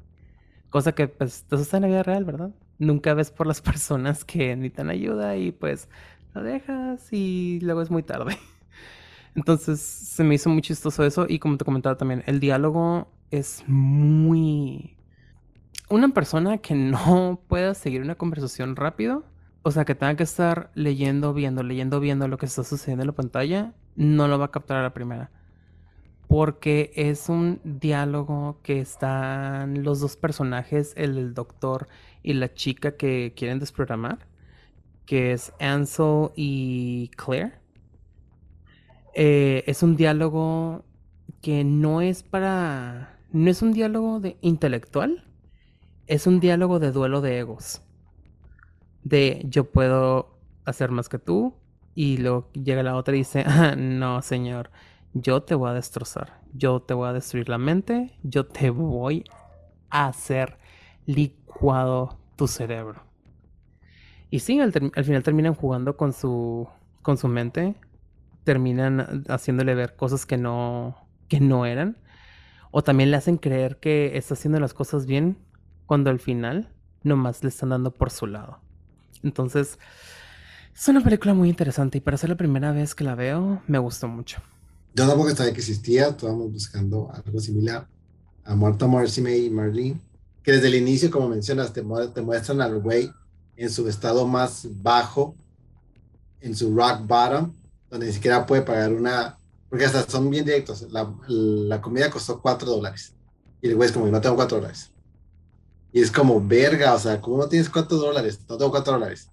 [0.71, 2.51] Cosa que pues eso está en la vida real, ¿verdad?
[2.79, 5.89] Nunca ves por las personas que necesitan ayuda y pues
[6.35, 8.37] lo dejas y luego es muy tarde.
[9.35, 13.65] Entonces se me hizo muy chistoso eso y como te comentaba también, el diálogo es
[13.67, 14.97] muy...
[15.91, 19.25] Una persona que no pueda seguir una conversación rápido,
[19.63, 23.09] o sea, que tenga que estar leyendo, viendo, leyendo, viendo lo que está sucediendo en
[23.09, 25.31] la pantalla, no lo va a captar a la primera
[26.29, 31.89] porque es un diálogo que están los dos personajes, el, doctor
[32.23, 34.19] y la chica que quieren desprogramar,
[35.07, 37.55] que es Ansel y Claire.
[39.15, 40.85] Eh, es un diálogo
[41.41, 43.19] que no es para...
[43.33, 45.25] No es un diálogo de intelectual,
[46.07, 47.83] es un diálogo de duelo de egos.
[49.03, 51.55] De yo puedo hacer más que tú
[51.95, 54.71] y luego llega la otra y dice, ah, no señor,
[55.15, 59.25] yo te voy a destrozar, yo te voy a destruir la mente, yo te voy
[59.91, 60.59] a hacer
[61.07, 63.03] licuado tu cerebro.
[64.31, 66.69] Y sí, al, final terminan jugando con su,
[67.03, 67.75] con su mente,
[68.45, 71.99] terminan haciéndole ver cosas que no, que no eran,
[72.71, 75.39] o también le hacen creer que está haciendo las cosas bien
[75.87, 76.71] cuando al final
[77.03, 78.61] nomás le están dando por su lado.
[79.23, 79.79] Entonces,
[80.75, 83.79] es una película muy interesante y para ser la primera vez que la veo, me
[83.79, 84.43] gustó mucho.
[84.99, 87.87] Yo tampoco sabía que existía, estábamos buscando algo similar
[88.43, 90.01] a Martha Marcy May y Marlene,
[90.43, 93.09] que desde el inicio, como mencionas, te, te muestran al güey
[93.55, 95.37] en su estado más bajo,
[96.41, 97.53] en su rock bottom,
[97.89, 99.39] donde ni siquiera puede pagar una,
[99.69, 103.15] porque hasta son bien directos, la, la comida costó 4 dólares.
[103.63, 104.91] Y el güey es como, no tengo 4 dólares.
[105.93, 108.41] Y es como, verga, o sea, ¿cómo no tienes 4 dólares?
[108.49, 109.31] No tengo 4 dólares.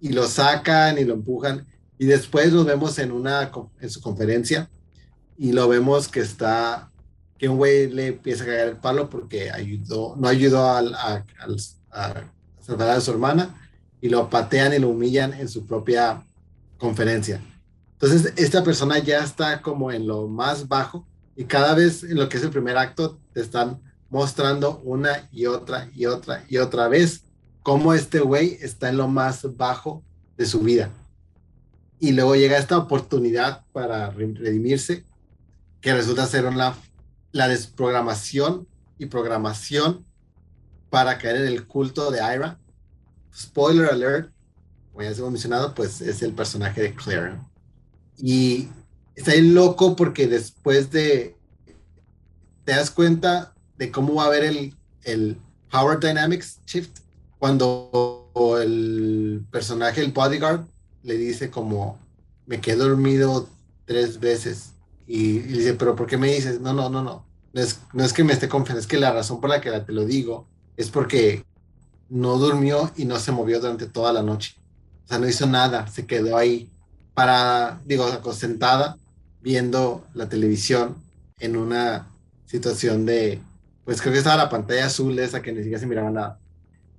[0.00, 1.66] Y lo sacan y lo empujan.
[1.98, 4.70] Y después lo vemos en, una, en su conferencia
[5.42, 6.88] y lo vemos que está,
[7.36, 11.24] que un güey le empieza a cagar el palo porque ayudó, no ayudó a, a,
[11.90, 12.14] a,
[12.60, 13.52] salvar a su hermana
[14.00, 16.22] y lo patean y lo humillan en su propia
[16.78, 17.42] conferencia.
[17.94, 22.28] Entonces, esta persona ya está como en lo más bajo y cada vez en lo
[22.28, 23.80] que es el primer acto te están
[24.10, 27.24] mostrando una y otra y otra y otra vez
[27.64, 30.04] cómo este güey está en lo más bajo
[30.36, 30.92] de su vida.
[31.98, 35.04] Y luego llega esta oportunidad para redimirse,
[35.82, 36.74] que resulta ser una,
[37.32, 38.66] la desprogramación
[38.98, 40.06] y programación
[40.88, 42.58] para caer en el culto de Ira.
[43.34, 44.32] Spoiler alert,
[44.90, 47.34] como ya hemos mencionado, pues es el personaje de Claire.
[48.16, 48.68] Y
[49.16, 51.36] está ahí loco porque después de,
[52.64, 55.36] te das cuenta de cómo va a haber el, el
[55.70, 57.00] Power Dynamics Shift
[57.38, 58.30] cuando
[58.62, 60.64] el personaje, el bodyguard,
[61.02, 61.98] le dice como,
[62.46, 63.48] me quedé dormido
[63.84, 64.71] tres veces.
[65.06, 66.60] Y, y, dice, pero ¿por qué me dices?
[66.60, 67.26] No, no, no, no.
[67.52, 69.70] No es, no es que me esté confiando, es que la razón por la que
[69.70, 70.46] te lo digo
[70.76, 71.44] es porque
[72.08, 74.56] no durmió y no se movió durante toda la noche.
[75.04, 76.70] O sea, no hizo nada, se quedó ahí
[77.14, 78.96] para, digo, sentada
[79.42, 80.96] viendo la televisión
[81.40, 82.06] en una
[82.46, 83.40] situación de,
[83.84, 86.38] pues creo que estaba la pantalla azul esa que ni siquiera se miraba nada.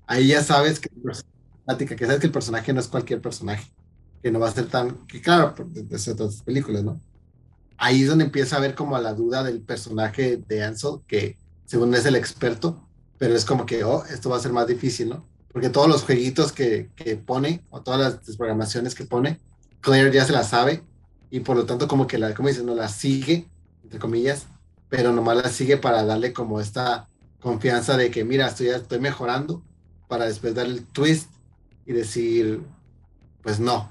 [0.05, 3.71] Ahí ya sabes que, que sabes que el personaje no es cualquier personaje,
[4.21, 6.99] que no va a ser tan, que claro, de otras películas, ¿no?
[7.77, 11.93] Ahí es donde empieza a ver como la duda del personaje de Ansel, que según
[11.95, 15.25] es el experto, pero es como que, oh, esto va a ser más difícil, ¿no?
[15.51, 19.39] Porque todos los jueguitos que, que pone, o todas las desprogramaciones que pone,
[19.81, 20.83] Claire ya se las sabe,
[21.29, 23.47] y por lo tanto como que la, como dices, no la sigue,
[23.83, 24.47] entre comillas,
[24.89, 27.07] pero nomás la sigue para darle como esta
[27.39, 29.63] confianza de que, mira, estoy, estoy mejorando,
[30.07, 31.31] para después dar el twist
[31.85, 32.61] y decir,
[33.41, 33.89] pues no,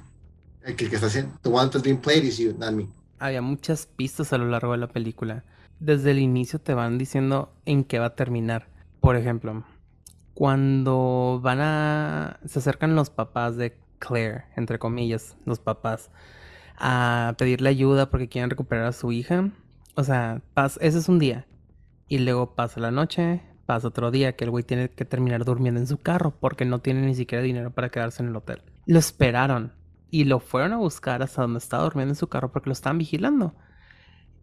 [0.62, 2.88] el que, está haciendo, the one that's being played is you, not me.
[3.22, 5.44] Había muchas pistas a lo largo de la película.
[5.78, 8.66] Desde el inicio te van diciendo en qué va a terminar.
[8.98, 9.62] Por ejemplo,
[10.34, 12.40] cuando van a...
[12.46, 16.10] se acercan los papás de Claire, entre comillas, los papás,
[16.76, 19.50] a pedirle ayuda porque quieren recuperar a su hija.
[19.94, 20.42] O sea,
[20.80, 21.46] ese es un día.
[22.08, 25.78] Y luego pasa la noche, pasa otro día que el güey tiene que terminar durmiendo
[25.78, 28.62] en su carro porque no tiene ni siquiera dinero para quedarse en el hotel.
[28.86, 29.74] Lo esperaron
[30.12, 32.98] y lo fueron a buscar hasta donde estaba durmiendo en su carro porque lo estaban
[32.98, 33.56] vigilando.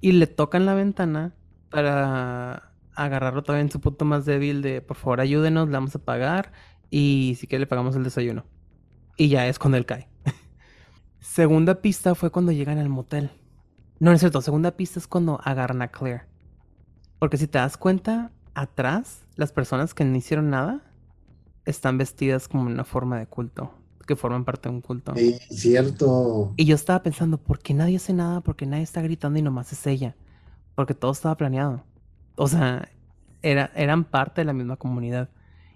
[0.01, 1.35] Y le tocan la ventana
[1.69, 5.99] para agarrarlo todavía en su punto más débil de por favor ayúdenos, le vamos a
[5.99, 6.51] pagar
[6.89, 8.45] y si que le pagamos el desayuno.
[9.15, 10.09] Y ya es cuando él cae.
[11.19, 13.29] Segunda pista fue cuando llegan al motel.
[13.99, 14.41] No, no es cierto.
[14.41, 16.23] Segunda pista es cuando agarran a Claire.
[17.19, 20.81] Porque si te das cuenta, atrás, las personas que no hicieron nada
[21.65, 23.75] están vestidas como una forma de culto,
[24.09, 25.13] que forman parte de un culto.
[25.15, 26.55] Sí, cierto.
[26.57, 28.41] Y yo estaba pensando, ¿por qué nadie hace nada?
[28.41, 30.15] ¿Por qué nadie está gritando y nomás es ella?
[30.73, 31.83] Porque todo estaba planeado.
[32.35, 32.89] O sea,
[33.43, 35.29] era, eran parte de la misma comunidad.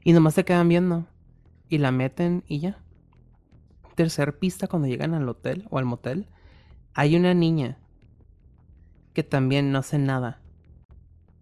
[0.04, 1.06] Y nomás se quedan viendo.
[1.70, 2.80] Y la meten y ya.
[3.94, 6.26] Tercer pista, cuando llegan al hotel o al motel,
[6.96, 7.78] hay una niña
[9.14, 10.42] que también no hace nada.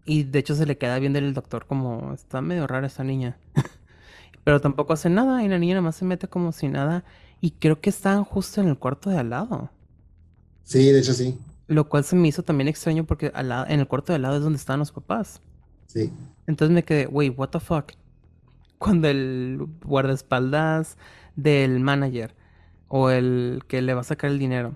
[0.04, 3.38] Y de hecho se le queda viendo el doctor como, está medio rara esta niña.
[4.44, 7.04] Pero tampoco hace nada y la niña nada más se mete como si nada.
[7.40, 9.70] Y creo que están justo en el cuarto de al lado.
[10.64, 11.38] Sí, de hecho sí.
[11.68, 14.24] Lo cual se me hizo también extraño porque al lado, en el cuarto de al
[14.24, 15.42] lado es donde están los papás.
[15.88, 16.12] Sí.
[16.48, 17.92] Entonces me quedé, wait, what the fuck.
[18.78, 20.98] Cuando el guardaespaldas
[21.36, 22.36] del manager
[22.88, 24.76] o el que le va a sacar el dinero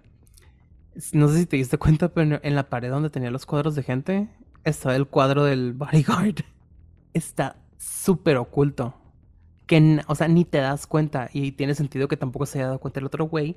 [1.13, 3.83] no sé si te diste cuenta, pero en la pared donde tenía los cuadros de
[3.83, 4.29] gente,
[4.63, 6.43] está el cuadro del bodyguard.
[7.13, 8.95] Está súper oculto.
[9.67, 11.29] Que, o sea, ni te das cuenta.
[11.33, 13.55] Y tiene sentido que tampoco se haya dado cuenta el otro güey.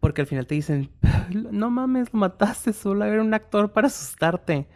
[0.00, 0.90] Porque al final te dicen,
[1.30, 4.68] no mames, lo mataste, solo era un actor para asustarte.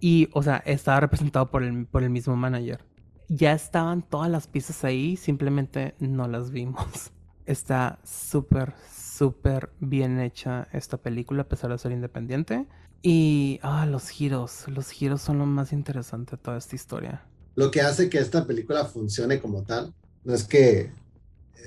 [0.00, 2.84] Y, o sea, estaba representado por el, por el mismo manager.
[3.28, 7.12] Ya estaban todas las piezas ahí, simplemente no las vimos.
[7.46, 12.66] Está súper, súper bien hecha esta película a pesar de ser independiente.
[13.02, 17.24] Y ah, los giros, los giros son lo más interesante de toda esta historia.
[17.54, 19.94] Lo que hace que esta película funcione como tal,
[20.28, 20.92] no es que,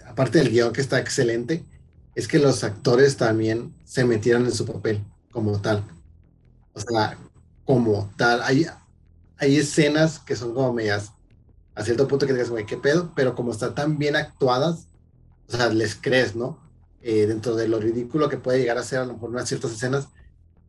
[0.05, 1.65] aparte del guion que está excelente,
[2.13, 5.83] es que los actores también se metieron en su papel como tal.
[6.73, 7.17] O sea,
[7.65, 8.43] como tal.
[8.43, 8.67] Hay,
[9.37, 11.11] hay escenas que son como medias,
[11.73, 14.85] a cierto punto que digas, güey, qué pedo, pero como están tan bien actuadas,
[15.47, 16.59] o sea, les crees, ¿no?
[17.01, 19.71] Eh, dentro de lo ridículo que puede llegar a ser a lo mejor unas ciertas
[19.71, 20.09] escenas,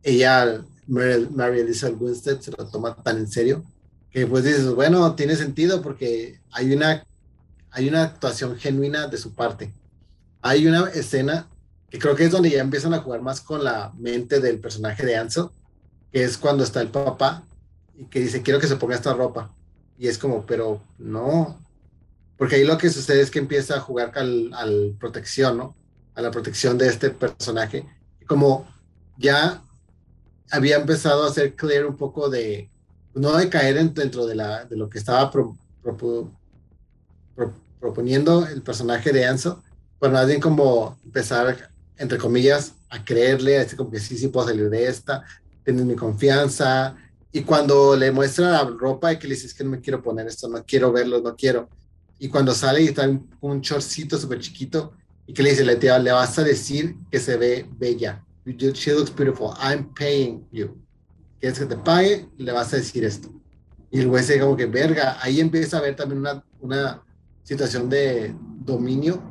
[0.01, 3.63] ella, Mary, Elizabeth Winstead, se lo toma tan en serio
[4.09, 7.05] que pues dices, bueno, tiene sentido porque hay una,
[7.73, 9.73] hay una actuación genuina de su parte.
[10.41, 11.47] Hay una escena
[11.89, 15.05] que creo que es donde ya empiezan a jugar más con la mente del personaje
[15.05, 15.49] de Ansel,
[16.11, 17.43] que es cuando está el papá
[17.97, 19.51] y que dice, quiero que se ponga esta ropa.
[19.97, 21.59] Y es como, pero no,
[22.37, 25.75] porque ahí lo que sucede es que empieza a jugar al, al protección, ¿no?
[26.15, 27.85] a la protección de este personaje.
[28.27, 28.67] Como
[29.17, 29.61] ya
[30.51, 32.69] había empezado a hacer clear un poco de,
[33.13, 35.31] no de caer dentro de, la, de lo que estaba
[37.83, 39.61] proponiendo el personaje de Anso,
[39.99, 44.29] bueno, más bien como empezar, entre comillas, a creerle, a decir como que sí, sí
[44.29, 45.21] puedo salir de esta,
[45.65, 46.95] tienes mi confianza.
[47.33, 50.27] Y cuando le muestra la ropa y que le dices que no me quiero poner
[50.27, 51.67] esto, no quiero verlo, no quiero.
[52.19, 53.05] Y cuando sale y está
[53.41, 54.93] un, shortcito súper chiquito
[55.27, 58.23] y que le dice, le, le vas a decir que se ve bella.
[58.45, 59.53] She looks beautiful.
[59.59, 60.77] I'm paying you.
[61.41, 63.29] Quieres que te pague, le vas a decir esto.
[63.91, 66.23] Y el güey se como que, verga, ahí empieza a ver también
[66.61, 67.03] una
[67.43, 69.21] situación de dominio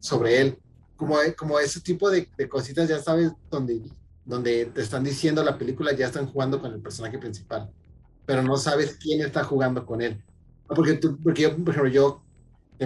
[0.00, 0.58] sobre él.
[0.96, 3.82] Como, como ese tipo de, de cositas, ya sabes, donde,
[4.24, 7.70] donde te están diciendo la película, ya están jugando con el personaje principal,
[8.24, 10.22] pero no sabes quién está jugando con él.
[10.68, 12.22] Porque, tú, porque yo, por ejemplo, yo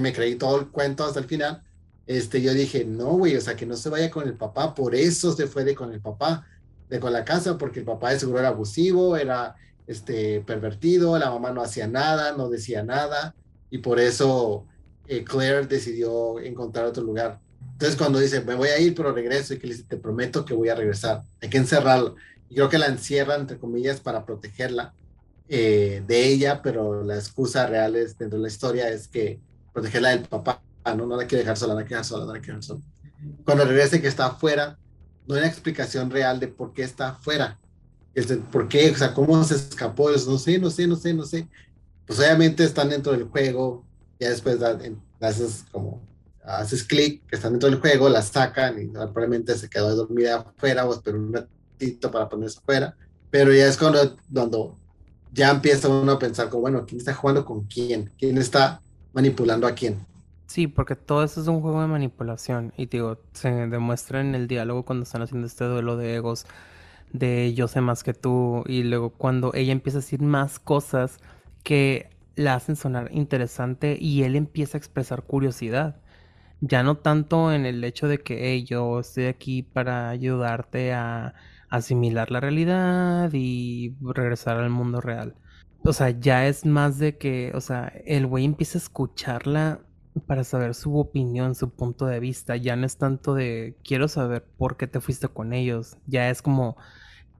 [0.00, 1.62] me creí todo el cuento hasta el final,
[2.06, 4.94] este, yo dije, no, güey, o sea, que no se vaya con el papá, por
[4.94, 6.46] eso se fue de con el papá,
[6.88, 11.30] de con la casa, porque el papá de seguro era abusivo, era este, pervertido, la
[11.30, 13.34] mamá no hacía nada, no decía nada,
[13.76, 14.64] y por eso
[15.06, 17.40] eh, Claire decidió encontrar otro lugar.
[17.72, 20.46] Entonces cuando dice, me voy a ir, pero regreso, y que le dice, te prometo
[20.46, 22.16] que voy a regresar, hay que encerrarlo.
[22.48, 24.94] Y creo que la encierran, entre comillas, para protegerla
[25.48, 29.40] eh, de ella, pero la excusa real es, dentro de la historia es que
[29.74, 30.62] protegerla del papá,
[30.96, 31.06] ¿no?
[31.06, 32.80] No la quiere dejar sola, no la quiere dejar sola, no la quiere dejar sola.
[33.44, 34.78] Cuando regrese que está afuera,
[35.26, 37.58] no hay una explicación real de por qué está afuera.
[38.50, 38.90] ¿Por qué?
[38.90, 40.10] O sea, ¿cómo se escapó?
[40.10, 41.46] No sé, no sé, no sé, no sé.
[42.06, 43.84] Pues obviamente están dentro del juego,
[44.18, 44.58] ya después
[45.20, 46.00] haces como,
[46.44, 50.86] haces clic, que están dentro del juego, la sacan y probablemente se quedó dormida afuera
[50.86, 52.96] o esperó un ratito para ponerse afuera.
[53.30, 54.76] Pero ya es cuando, cuando
[55.32, 58.12] ya empieza uno a pensar como, bueno, ¿quién está jugando con quién?
[58.18, 58.80] ¿Quién está
[59.12, 60.06] manipulando a quién?
[60.46, 62.72] Sí, porque todo eso es un juego de manipulación.
[62.76, 66.46] Y digo, se demuestra en el diálogo cuando están haciendo este duelo de egos
[67.12, 68.62] de yo sé más que tú.
[68.66, 71.18] Y luego cuando ella empieza a decir más cosas
[71.66, 76.00] que la hacen sonar interesante y él empieza a expresar curiosidad.
[76.60, 81.34] Ya no tanto en el hecho de que yo estoy aquí para ayudarte a
[81.68, 85.34] asimilar la realidad y regresar al mundo real.
[85.82, 89.80] O sea, ya es más de que, o sea, el güey empieza a escucharla
[90.26, 92.56] para saber su opinión, su punto de vista.
[92.56, 95.98] Ya no es tanto de quiero saber por qué te fuiste con ellos.
[96.06, 96.76] Ya es como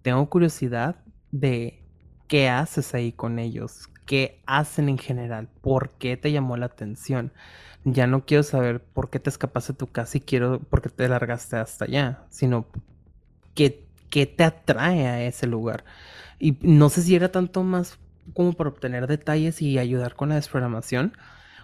[0.03, 0.97] tengo curiosidad
[1.31, 1.87] de
[2.29, 7.33] qué haces ahí con ellos, qué hacen en general, por qué te llamó la atención.
[7.85, 10.89] Ya no quiero saber por qué te escapaste de tu casa y quiero por qué
[10.89, 12.67] te largaste hasta allá, sino
[13.55, 15.85] qué, te atrae a ese lugar.
[16.39, 17.99] Y no sé si era tanto más
[18.33, 21.13] como para obtener detalles y ayudar con la desprogramación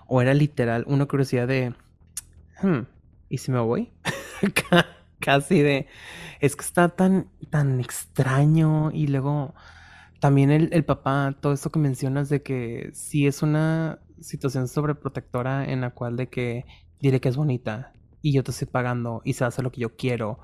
[0.07, 1.75] o era literal una curiosidad de,
[2.63, 2.81] hmm,
[3.29, 3.91] ¿y si me voy?
[5.21, 5.87] Casi de,
[6.41, 9.55] es que está tan, tan extraño y luego
[10.23, 15.81] también el, papá, todo esto que mencionas de que sí es una situación sobreprotectora en
[15.81, 16.65] la cual de que
[17.01, 19.97] diré que es bonita y yo te estoy pagando y se hace lo que yo
[19.97, 20.39] quiero,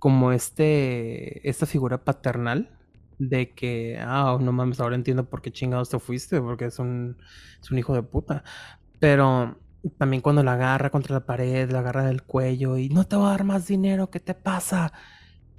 [0.00, 2.76] como este, esta figura paternal
[3.20, 7.16] de que, ah, no mames, ahora entiendo por qué chingados te fuiste, porque es un,
[7.62, 8.42] es un hijo de puta.
[8.98, 9.56] Pero
[9.98, 13.26] también cuando la agarra contra la pared, la agarra del cuello y no te voy
[13.26, 14.92] a dar más dinero, ¿qué te pasa?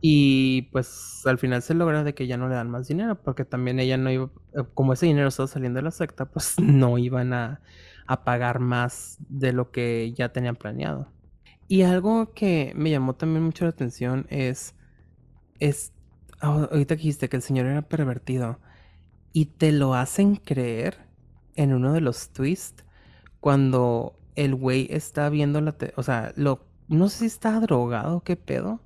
[0.06, 3.45] Y pues al final se logra de que ya no le dan más dinero, porque
[3.45, 6.97] también ella no iba, eh, como ese dinero estaba saliendo de la secta, pues no
[6.97, 7.62] iban a,
[8.08, 11.14] a pagar más de lo que ya tenían planeado.
[11.68, 14.76] Y algo que me llamó también mucho la atención es,
[15.60, 15.93] es,
[16.41, 18.60] ah, ahorita dijiste que el señor era pervertido
[19.34, 20.97] y te lo hacen creer
[21.56, 22.86] en uno de los twists
[23.39, 25.76] cuando el güey está viendo la...
[25.97, 28.82] o sea, lo, no sé si está drogado, qué pedo,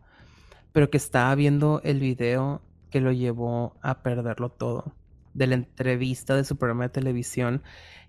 [0.78, 2.61] pero que estaba viendo el video
[2.91, 4.93] que lo llevó a perderlo todo.
[5.34, 7.63] De la entrevista de su programa de televisión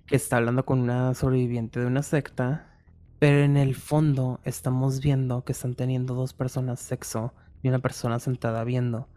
[0.05, 2.79] que está hablando con una sobreviviente de una secta,
[3.19, 8.19] pero en el fondo estamos viendo que están teniendo dos personas sexo y una persona
[8.19, 9.09] sentada viendo.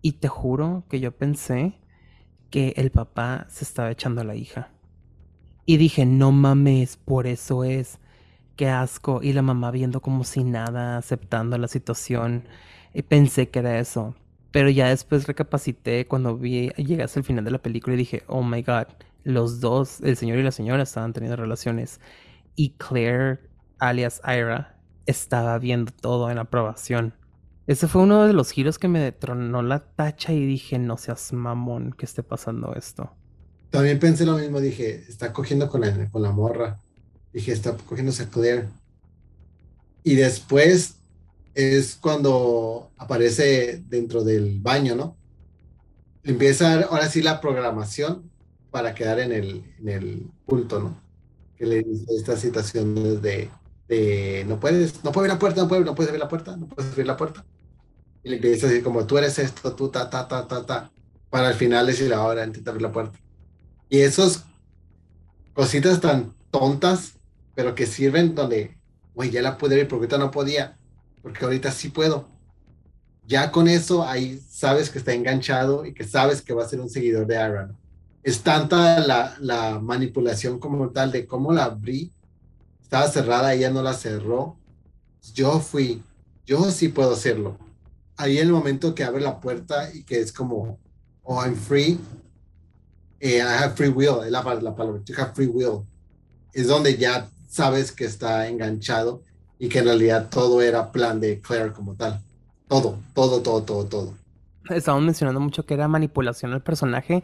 [0.00, 1.74] Y te juro que yo pensé
[2.48, 4.70] que el papá se estaba echando a la hija.
[5.66, 7.98] Y dije, no mames, por eso es.
[8.56, 9.20] Qué asco.
[9.22, 12.44] Y la mamá viendo como si nada, aceptando la situación.
[12.92, 14.14] Y pensé que era eso.
[14.52, 18.22] Pero ya después recapacité cuando vi, llegué hasta el final de la película y dije,
[18.28, 18.86] oh my god,
[19.24, 22.00] los dos, el señor y la señora estaban teniendo relaciones.
[22.54, 23.40] Y Claire,
[23.78, 27.14] alias Ira, estaba viendo todo en aprobación.
[27.66, 31.32] Ese fue uno de los giros que me detronó la tacha y dije, no seas
[31.32, 33.10] mamón que esté pasando esto.
[33.70, 36.83] También pensé lo mismo, dije, está cogiendo con la, con la morra.
[37.34, 38.68] Dije, está cogiéndose a Claire.
[40.02, 40.94] Y después
[41.54, 45.16] es cuando aparece dentro del baño, ¿no?
[46.22, 48.30] Empieza ahora sí la programación
[48.70, 50.96] para quedar en el, en el culto, ¿no?
[51.58, 53.50] Que le dice estas situaciones de
[53.88, 56.56] de no puedes, no puedes abrir la puerta, no puedes, no puedes abrir la puerta,
[56.56, 57.44] no puedes abrir la puerta.
[58.22, 60.90] Y le dice así como tú eres esto, tú ta, ta, ta, ta, ta,
[61.30, 63.18] para al final decirle ahora intenta abrir la puerta.
[63.88, 64.44] Y esos
[65.52, 67.13] cositas tan tontas,
[67.54, 68.76] pero que sirven donde,
[69.14, 70.76] güey, ya la pude abrir porque ahorita no podía,
[71.22, 72.28] porque ahorita sí puedo.
[73.26, 76.80] Ya con eso ahí sabes que está enganchado y que sabes que va a ser
[76.80, 77.76] un seguidor de Aaron.
[78.22, 82.12] Es tanta la, la manipulación como tal de cómo la abrí
[82.94, 84.56] estaba cerrada, ella no la cerró.
[85.34, 86.02] Yo fui,
[86.46, 87.58] yo sí puedo hacerlo.
[88.16, 90.78] Ahí el momento que abre la puerta y que es como,
[91.24, 91.98] oh, I'm free,
[93.18, 95.80] eh, I have free will, es la, la palabra, you have free will.
[96.52, 99.22] Es donde ya sabes que está enganchado
[99.60, 102.20] y que en realidad todo era plan de Claire como tal.
[102.66, 104.14] Todo, todo, todo, todo, todo.
[104.70, 107.22] Estamos mencionando mucho que era manipulación al personaje,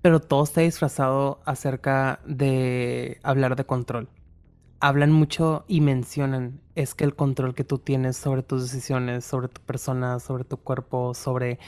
[0.00, 4.08] pero todo está disfrazado acerca de hablar de control
[4.80, 9.48] hablan mucho y mencionan es que el control que tú tienes sobre tus decisiones, sobre
[9.48, 11.58] tu persona, sobre tu cuerpo, sobre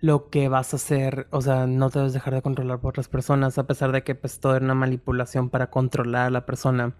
[0.00, 3.08] lo que vas a hacer, o sea, no te debes dejar de controlar por otras
[3.08, 6.94] personas, a pesar de que pues todo era una manipulación para controlar a la persona.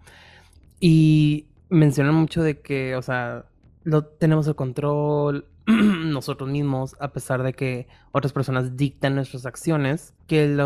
[0.81, 3.47] Y mencionan mucho de que, o sea,
[3.85, 10.15] lo, tenemos el control nosotros mismos, a pesar de que otras personas dictan nuestras acciones,
[10.27, 10.61] que el,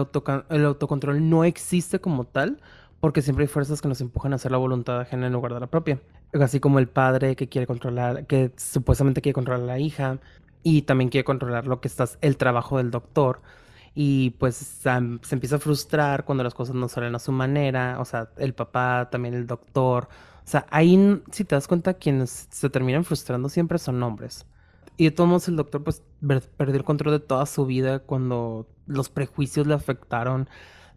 [0.51, 2.61] el autocontrol no existe como tal,
[3.01, 5.61] porque siempre hay fuerzas que nos empujan a hacer la voluntad ajena en lugar de
[5.61, 6.01] la propia.
[6.33, 10.19] Así como el padre que quiere controlar, que supuestamente quiere controlar a la hija
[10.65, 13.43] y también quiere controlar lo que está el trabajo del doctor.
[13.95, 17.99] Y pues se empieza a frustrar cuando las cosas no salen a su manera.
[18.01, 20.09] O sea, el papá, también el doctor.
[20.45, 24.47] O sea, ahí, si te das cuenta, quienes se terminan frustrando siempre son hombres.
[24.97, 26.03] Y de todos modos, el doctor pues
[26.57, 30.49] perdió el control de toda su vida cuando los prejuicios le afectaron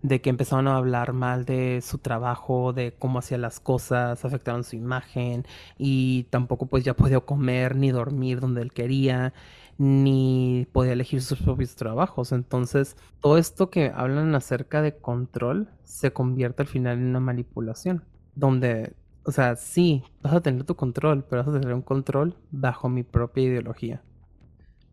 [0.02, 4.64] de que empezaron a hablar mal de su trabajo, de cómo hacía las cosas, afectaron
[4.64, 5.46] su imagen
[5.78, 9.34] y tampoco pues ya podía comer ni dormir donde él quería,
[9.78, 12.32] ni podía elegir sus propios trabajos.
[12.32, 18.04] Entonces, todo esto que hablan acerca de control se convierte al final en una manipulación,
[18.36, 22.36] donde, o sea, sí, vas a tener tu control, pero vas a tener un control
[22.52, 24.04] bajo mi propia ideología.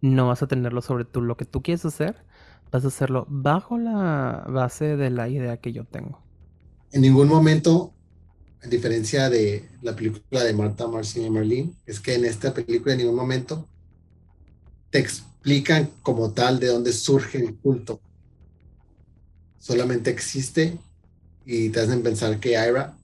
[0.00, 2.24] No vas a tenerlo sobre tú, lo que tú quieres hacer,
[2.74, 6.20] vas a hacerlo bajo la base de la idea que yo tengo.
[6.90, 7.92] En ningún momento,
[8.64, 12.94] a diferencia de la película de Marta, Marcy y Marlene, es que en esta película
[12.94, 13.64] en ningún momento
[14.90, 18.00] te explican como tal de dónde surge el culto.
[19.60, 20.76] Solamente existe
[21.46, 22.96] y te hacen pensar que Ira,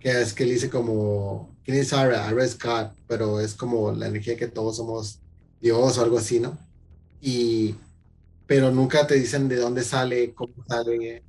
[0.00, 2.30] que es que él dice como, ¿quién es Ira?
[2.30, 5.20] Ira es God, pero es como la energía que todos somos
[5.62, 6.58] Dios o algo así, ¿no?
[7.22, 7.74] Y
[8.46, 11.22] pero nunca te dicen de dónde sale, cómo sale.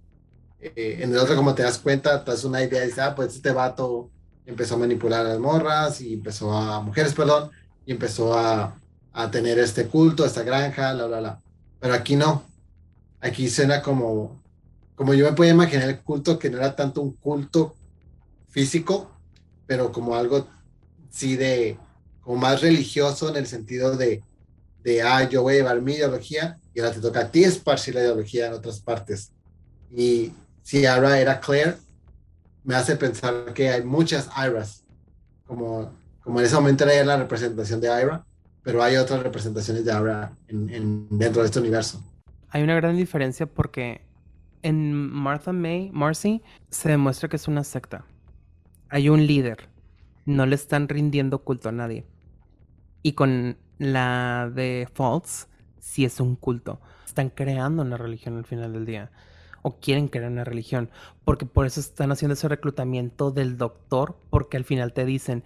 [0.59, 3.15] Eh, en el otro, como te das cuenta, te das una idea y dices, ah,
[3.15, 4.09] pues este vato
[4.45, 7.51] empezó a manipular a las morras y empezó a mujeres, perdón,
[7.85, 8.79] y empezó a,
[9.13, 11.41] a tener este culto, esta granja, la, bla, bla.
[11.79, 12.43] Pero aquí no.
[13.21, 14.41] Aquí suena como,
[14.95, 17.75] como yo me puedo imaginar el culto que no era tanto un culto
[18.49, 19.09] físico,
[19.65, 20.47] pero como algo
[21.09, 21.77] sí de,
[22.21, 24.21] como más religioso en el sentido de,
[24.85, 27.95] de, ah, yo voy a llevar mi ideología y ahora te toca a ti esparcir
[27.95, 29.31] la ideología en otras partes.
[29.91, 30.31] Y
[30.61, 31.73] si Ira era Claire,
[32.63, 34.83] me hace pensar que hay muchas Iras,
[35.47, 35.91] como,
[36.23, 38.23] como en ese momento era la representación de Ira,
[38.61, 42.03] pero hay otras representaciones de Ira en, dentro de este universo.
[42.49, 44.01] Hay una gran diferencia porque
[44.61, 48.05] en Martha May, Marcy, se demuestra que es una secta.
[48.89, 49.67] Hay un líder.
[50.25, 52.05] No le están rindiendo culto a nadie.
[53.01, 55.47] Y con la de False,
[55.79, 56.79] si es un culto.
[57.05, 59.11] Están creando una religión al final del día.
[59.61, 60.89] O quieren crear una religión.
[61.23, 64.17] Porque por eso están haciendo ese reclutamiento del doctor.
[64.29, 65.43] Porque al final te dicen,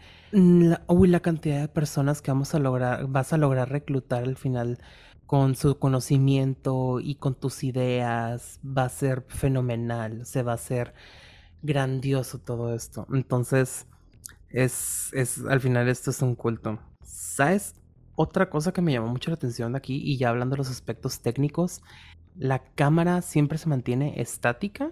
[0.88, 4.80] uy, la cantidad de personas que vamos a lograr, vas a lograr reclutar al final
[5.26, 8.60] con su conocimiento y con tus ideas.
[8.66, 10.26] Va a ser fenomenal.
[10.26, 10.94] Se va a hacer
[11.62, 13.08] grandioso todo esto.
[13.14, 13.86] Entonces,
[14.50, 16.80] es, es, al final esto es un culto.
[17.04, 17.76] ¿Sabes?
[18.22, 20.70] Otra cosa que me llamó mucho la atención de aquí, y ya hablando de los
[20.70, 21.82] aspectos técnicos,
[22.36, 24.92] la cámara siempre se mantiene estática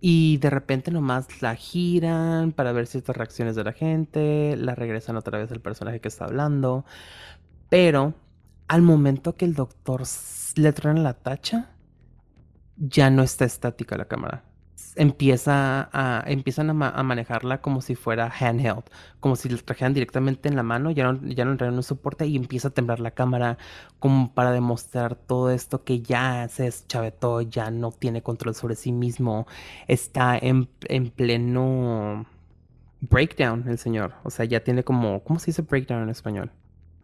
[0.00, 5.18] y de repente nomás la giran para ver ciertas reacciones de la gente, la regresan
[5.18, 6.86] otra vez al personaje que está hablando,
[7.68, 8.14] pero
[8.68, 10.04] al momento que el doctor
[10.56, 11.76] le trae la tacha,
[12.78, 14.44] ya no está estática la cámara
[14.96, 18.84] empieza a, empiezan a, manejarla como si fuera handheld,
[19.20, 22.36] como si la trajeran directamente en la mano, ya no, ya no un soporte y
[22.36, 23.58] empieza a temblar la cámara
[23.98, 28.92] como para demostrar todo esto que ya se deschavetó, ya no tiene control sobre sí
[28.92, 29.46] mismo,
[29.88, 32.26] está en, en pleno
[33.00, 34.14] breakdown el señor.
[34.22, 36.50] O sea, ya tiene como, ¿cómo se dice breakdown en español?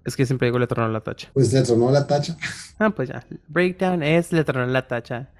[0.04, 1.28] Es que siempre digo le tronó la tacha.
[1.34, 2.36] Pues le tronó la tacha.
[2.78, 3.26] Ah, pues ya.
[3.48, 5.30] Breakdown es le tronó la tacha.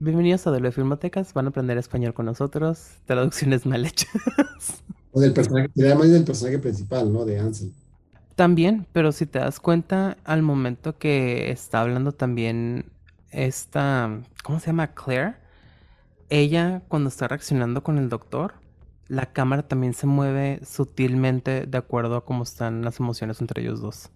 [0.00, 1.34] Bienvenidos a W Filmotecas.
[1.34, 2.92] Van a aprender español con nosotros.
[3.06, 4.10] Traducciones mal hechas.
[5.10, 7.24] O del personaje, sería más del personaje principal, ¿no?
[7.24, 7.72] De Ansel.
[8.36, 12.84] También, pero si te das cuenta, al momento que está hablando también
[13.30, 14.88] esta, ¿cómo se llama?
[14.88, 15.36] Claire.
[16.28, 18.52] Ella, cuando está reaccionando con el doctor,
[19.08, 23.80] la cámara también se mueve sutilmente de acuerdo a cómo están las emociones entre ellos
[23.80, 24.10] dos.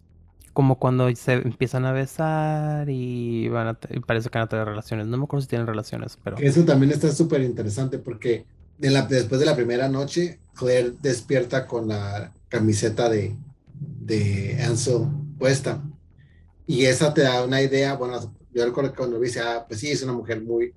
[0.52, 4.66] Como cuando se empiezan a besar y, van a y parece que van a tener
[4.66, 5.06] relaciones.
[5.06, 6.36] No me acuerdo si tienen relaciones, pero...
[6.38, 8.44] Eso también está súper interesante porque
[8.78, 13.36] después de la primera noche, Claire despierta con la camiseta de,
[14.00, 14.58] de
[15.38, 15.82] puesta.
[16.66, 18.18] Y esa te da una idea, bueno,
[18.52, 20.74] yo recuerdo que cuando dice, ah, pues sí, es una mujer muy,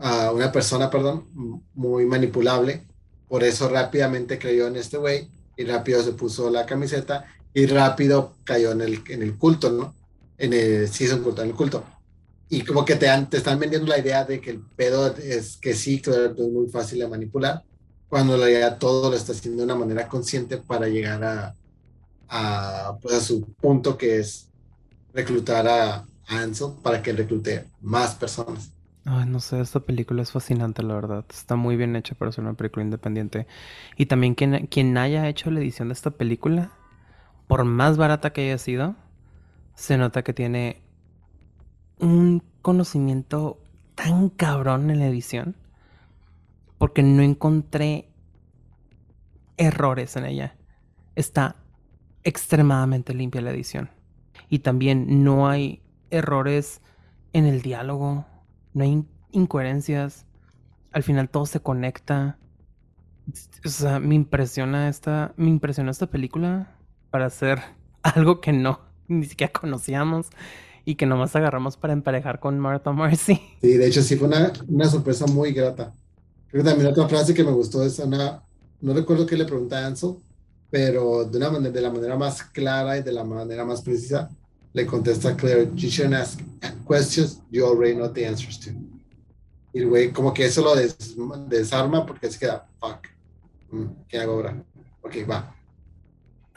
[0.00, 1.26] ah, una persona, perdón,
[1.74, 2.82] muy manipulable.
[3.28, 7.24] Por eso rápidamente creyó en este güey y rápido se puso la camiseta
[7.56, 9.98] y rápido cayó en el, en el culto, ¿no?
[10.38, 11.84] En el, sí, es un culto, en el culto.
[12.48, 15.58] Y como que te, dan- te están vendiendo la idea de que el pedo es
[15.58, 17.64] que sí, claro, es muy fácil de manipular,
[18.08, 21.56] cuando en realidad todo lo está haciendo de una manera consciente para llegar a,
[22.28, 24.52] a, pues a su punto que es
[25.12, 26.08] reclutar a, a
[26.42, 28.72] Ansel para que reclute más personas.
[29.04, 31.24] Ay, no sé, esta película es fascinante, la verdad.
[31.30, 33.46] Está muy bien hecha para ser una película independiente.
[33.96, 36.75] Y también quien, quien haya hecho la edición de esta película,
[37.46, 38.96] por más barata que haya sido,
[39.74, 40.82] se nota que tiene
[41.98, 43.58] un conocimiento
[43.94, 45.56] tan cabrón en la edición.
[46.78, 48.10] Porque no encontré
[49.56, 50.56] errores en ella.
[51.14, 51.56] Está
[52.22, 53.90] extremadamente limpia la edición.
[54.50, 56.82] Y también no hay errores
[57.32, 58.26] en el diálogo,
[58.74, 60.26] no hay in- incoherencias.
[60.92, 62.38] Al final todo se conecta.
[63.64, 66.75] O sea, me impresiona esta, me impresiona esta película
[67.16, 67.62] para hacer
[68.02, 70.26] algo que no ni siquiera conocíamos
[70.84, 73.40] y que nomás agarramos para emparejar con Martha Marcy.
[73.62, 75.94] Sí, de hecho sí fue una, una sorpresa muy grata.
[76.48, 78.42] Creo que también otra frase que me gustó es una,
[78.82, 80.16] no recuerdo qué le pregunta a Ansel,
[80.68, 84.28] pero de, una manera, de la manera más clara y de la manera más precisa,
[84.74, 86.38] le contesta a Claire, you shouldn't ask
[86.86, 88.72] questions you already know the answers to.
[89.72, 91.16] Y el güey como que eso lo des-
[91.48, 93.06] desarma porque se queda, fuck,
[93.70, 94.62] mm, ¿qué hago ahora?
[95.00, 95.55] Ok, va.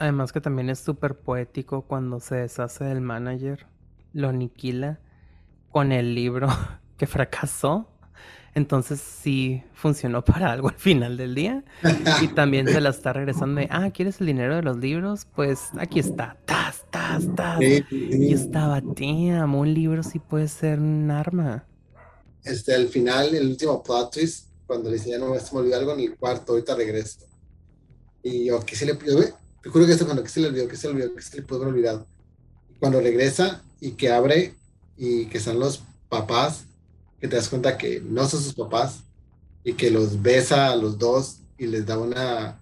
[0.00, 3.66] Además que también es súper poético cuando se deshace del manager,
[4.14, 4.98] lo aniquila
[5.70, 6.48] con el libro
[6.96, 7.86] que fracasó.
[8.54, 11.64] Entonces sí funcionó para algo al final del día.
[12.22, 15.26] Y también se la está regresando de, ah, ¿quieres el dinero de los libros?
[15.36, 17.58] Pues aquí está, tas, tas, tas.
[17.58, 21.66] Sí, Y estaba, damn, un libro sí puede ser un arma.
[22.42, 25.92] Este, al final, el último plot twist, cuando le dice, ya no me olvidó algo
[25.92, 27.26] en el cuarto, ahorita regreso.
[28.22, 29.28] Y yo, ¿qué se le güey,
[29.62, 30.68] Te juro que esto cuando, ¿qué se le olvidó?
[30.68, 31.14] ¿Qué se le olvidó?
[31.14, 32.06] ¿Qué se le pudo haber olvidado?
[32.78, 34.54] Cuando regresa y que abre
[34.96, 36.64] y que están los papás,
[37.20, 39.00] que te das cuenta que no son sus papás
[39.62, 42.58] y que los besa a los dos y les da una,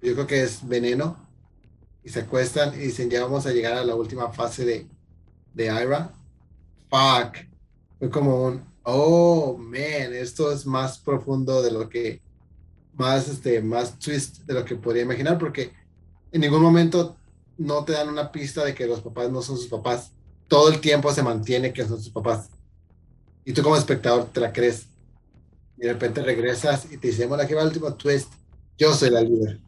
[0.00, 1.18] yo creo que es veneno,
[2.08, 4.86] y se acuestan y dicen, ya vamos a llegar a la última fase de,
[5.52, 6.10] de Ira.
[6.88, 7.36] Fuck.
[7.98, 12.22] Fue como un, oh, man, esto es más profundo de lo que,
[12.94, 15.72] más, este, más twist de lo que podría imaginar, porque
[16.32, 17.16] en ningún momento
[17.58, 20.12] no te dan una pista de que los papás no son sus papás.
[20.48, 22.50] Todo el tiempo se mantiene que son sus papás.
[23.44, 24.88] Y tú como espectador te la crees.
[25.78, 28.32] Y de repente regresas y te dicen, bueno, aquí va el último twist.
[28.78, 29.60] Yo soy la líder.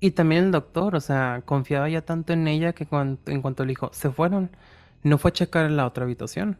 [0.00, 3.64] Y también el doctor, o sea, confiaba ya tanto en ella que cuan- en cuanto
[3.64, 4.50] le dijo, se fueron,
[5.02, 6.58] no fue a checar la otra habitación.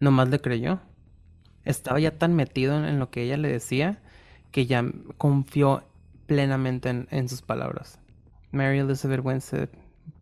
[0.00, 0.80] Nomás le creyó.
[1.64, 4.02] Estaba ya tan metido en, lo que ella le decía
[4.52, 4.84] que ya
[5.18, 5.84] confió
[6.26, 8.00] plenamente en, en sus palabras.
[8.52, 9.68] Mary Elizabeth Winstead,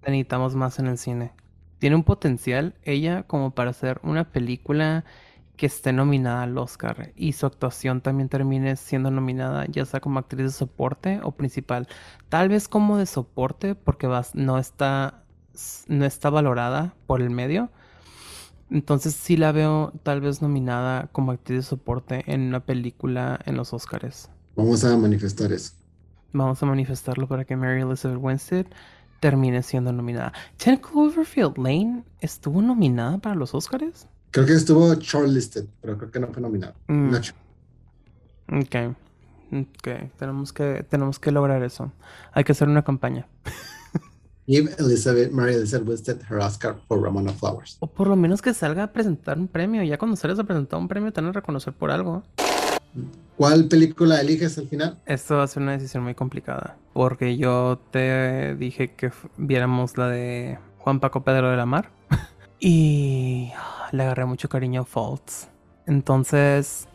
[0.01, 1.33] te necesitamos más en el cine.
[1.79, 5.05] Tiene un potencial ella como para hacer una película
[5.57, 10.19] que esté nominada al Oscar y su actuación también termine siendo nominada ya sea como
[10.19, 11.87] actriz de soporte o principal.
[12.31, 15.25] Tal vez como de soporte porque no está
[15.89, 17.71] no está valorada por el medio.
[18.71, 23.57] Entonces sí la veo tal vez nominada como actriz de soporte en una película en
[23.57, 24.31] los Oscars.
[24.57, 25.73] Vamos a manifestar eso.
[26.33, 28.67] Vamos a manifestarlo para que Mary Elizabeth Winstead
[29.21, 30.33] termine siendo nominada.
[30.57, 34.07] ¿Ten Cloverfield Lane estuvo nominada para los Oscars?
[34.31, 36.75] Creo que estuvo shortlisted, pero creo que no fue nominado.
[36.89, 37.11] Mm.
[37.11, 37.35] Nacho.
[38.49, 38.97] Ok.
[39.53, 39.89] Ok.
[40.17, 41.93] Tenemos que, tenemos que lograr eso.
[42.33, 43.27] Hay que hacer una campaña.
[44.47, 47.77] Give Elizabeth, Mary Elizabeth Winstead her Oscar for Ramona Flowers.
[47.81, 49.83] O por lo menos que salga a presentar un premio.
[49.83, 52.23] Ya cuando sales a presentar un premio te van a reconocer por algo.
[53.37, 54.99] ¿Cuál película eliges al final?
[55.07, 56.77] Esto va a ser una decisión muy complicada.
[56.93, 61.91] Porque yo te dije que viéramos la de Juan Paco Pedro de la Mar.
[62.61, 63.51] y
[63.93, 65.49] le agarré mucho cariño a Faults.
[65.87, 66.87] Entonces,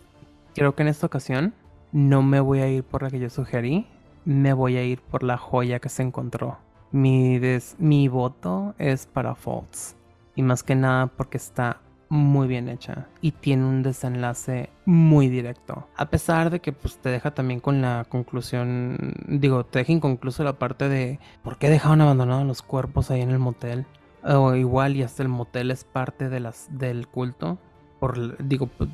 [0.53, 1.55] creo que en esta ocasión
[1.91, 3.87] no me voy a ir por la que yo sugerí.
[4.23, 6.59] Me voy a ir por la joya que se encontró.
[6.91, 7.39] Mi,
[7.79, 9.95] mi voto es para Faults.
[10.35, 15.87] Y más que nada porque está muy bien hecha y tiene un desenlace muy directo.
[15.97, 20.43] A pesar de que pues te deja también con la conclusión, digo, te deja inconcluso
[20.43, 23.85] la parte de por qué dejaron abandonados los cuerpos ahí en el motel.
[24.23, 27.59] O igual y hasta el motel es parte de las, del culto.
[27.99, 28.89] Por, digo, pues,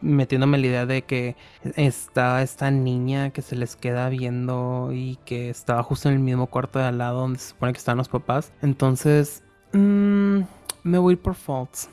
[0.00, 1.36] metiéndome la idea de que
[1.76, 6.46] está esta niña que se les queda viendo y que estaba justo en el mismo
[6.46, 8.52] cuarto de al lado donde se supone que están los papás.
[8.62, 9.42] Entonces,
[9.72, 10.40] mmm,
[10.84, 11.90] me voy por Faults.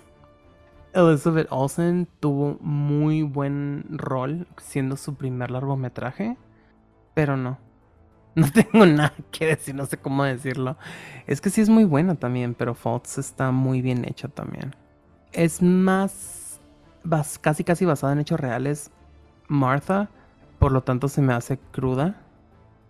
[0.93, 6.37] Elizabeth Olsen tuvo muy buen rol siendo su primer largometraje,
[7.13, 7.57] pero no.
[8.35, 10.75] No tengo nada que decir, no sé cómo decirlo.
[11.27, 14.75] Es que sí es muy buena también, pero Faults está muy bien hecha también.
[15.33, 16.59] Es más,
[17.41, 18.89] casi casi basada en hechos reales.
[19.47, 20.09] Martha,
[20.57, 22.15] por lo tanto se me hace cruda.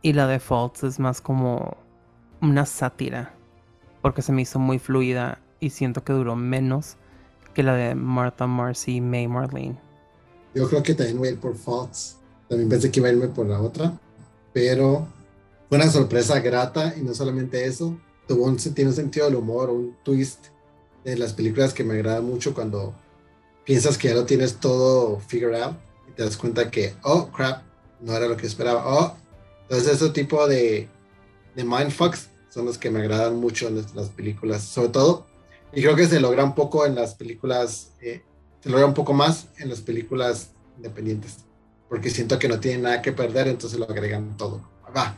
[0.01, 1.75] Y la de Faults es más como
[2.39, 3.33] una sátira,
[4.01, 6.97] porque se me hizo muy fluida y siento que duró menos
[7.53, 9.77] que la de Martha, Marcy, May, Marlene.
[10.53, 12.17] Yo creo que también voy a ir por Faults.
[12.47, 13.97] También pensé que iba a irme por la otra,
[14.51, 15.07] pero
[15.69, 17.97] fue una sorpresa grata y no solamente eso,
[18.27, 20.47] tuvo un, tiene un sentido del humor, un twist
[21.03, 22.93] de las películas que me agrada mucho cuando
[23.65, 25.75] piensas que ya lo tienes todo figured out
[26.07, 27.63] y te das cuenta que, oh, crap,
[28.01, 28.83] no era lo que esperaba.
[28.85, 29.15] Oh,
[29.63, 30.87] entonces ese tipo de,
[31.55, 35.25] de mindfucks son los que me agradan mucho en las películas, sobre todo
[35.73, 38.21] y creo que se logra un poco en las películas, eh,
[38.61, 41.45] se logra un poco más en las películas independientes,
[41.89, 44.61] porque siento que no tienen nada que perder, entonces lo agregan todo.
[44.95, 45.15] Va,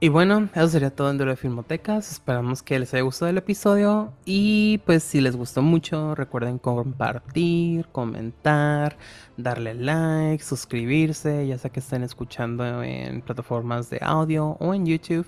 [0.00, 2.12] y bueno, eso sería todo en Duro de Filmotecas.
[2.12, 4.12] Esperamos que les haya gustado el episodio.
[4.24, 8.96] Y pues si les gustó mucho, recuerden compartir, comentar,
[9.36, 15.26] darle like, suscribirse, ya sea que estén escuchando en plataformas de audio o en YouTube.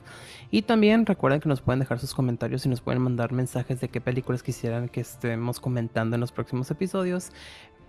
[0.53, 3.89] Y también recuerden que nos pueden dejar sus comentarios y nos pueden mandar mensajes de
[3.89, 7.33] qué películas quisieran que estemos comentando en los próximos episodios.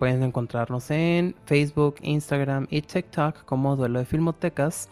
[0.00, 4.88] Pueden encontrarnos en Facebook, Instagram y TikTok como Duelo de Filmotecas.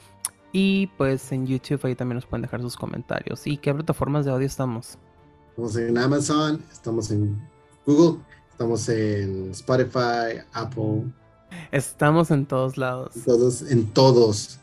[0.52, 3.46] Y pues en YouTube ahí también nos pueden dejar sus comentarios.
[3.46, 4.98] ¿Y qué plataformas de audio estamos?
[5.50, 7.40] Estamos en Amazon, estamos en
[7.86, 8.20] Google,
[8.50, 11.04] estamos en Spotify, Apple.
[11.70, 13.14] Estamos en todos lados.
[13.24, 14.58] Todos, en todos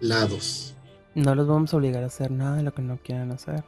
[0.00, 0.74] lados.
[1.14, 3.64] No los vamos a obligar a hacer nada de lo que no quieran hacer.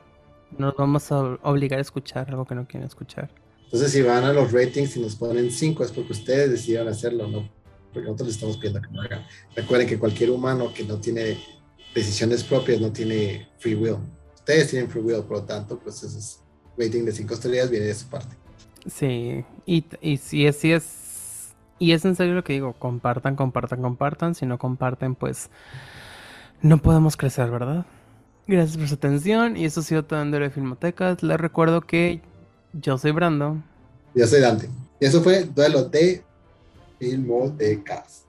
[0.59, 3.31] No los vamos a obligar a escuchar algo que no quieren escuchar.
[3.64, 7.27] Entonces, si van a los ratings y nos ponen 5, es porque ustedes decidieron hacerlo,
[7.27, 7.49] ¿no?
[7.93, 9.25] Porque nosotros les estamos pidiendo que lo hagan.
[9.57, 11.39] Recuerden que cualquier humano que no tiene
[11.95, 13.99] decisiones propias, no tiene free will.
[14.34, 16.38] Ustedes tienen free will, por lo tanto, pues ese
[16.76, 18.36] rating de 5 estrellas viene de su parte.
[18.86, 23.36] Sí, y, y si es, si es, y es en serio lo que digo, compartan,
[23.36, 25.51] compartan, compartan, si no comparten, pues
[26.61, 27.86] no podemos crecer, ¿verdad?
[28.47, 31.22] Gracias por su atención y eso ha sido todo en de Filmotecas.
[31.22, 32.20] Les recuerdo que
[32.72, 33.62] yo soy Brando.
[34.14, 34.68] Yo soy Dante.
[35.01, 36.24] Y eso fue Duelo de
[36.99, 38.22] Filmotecas.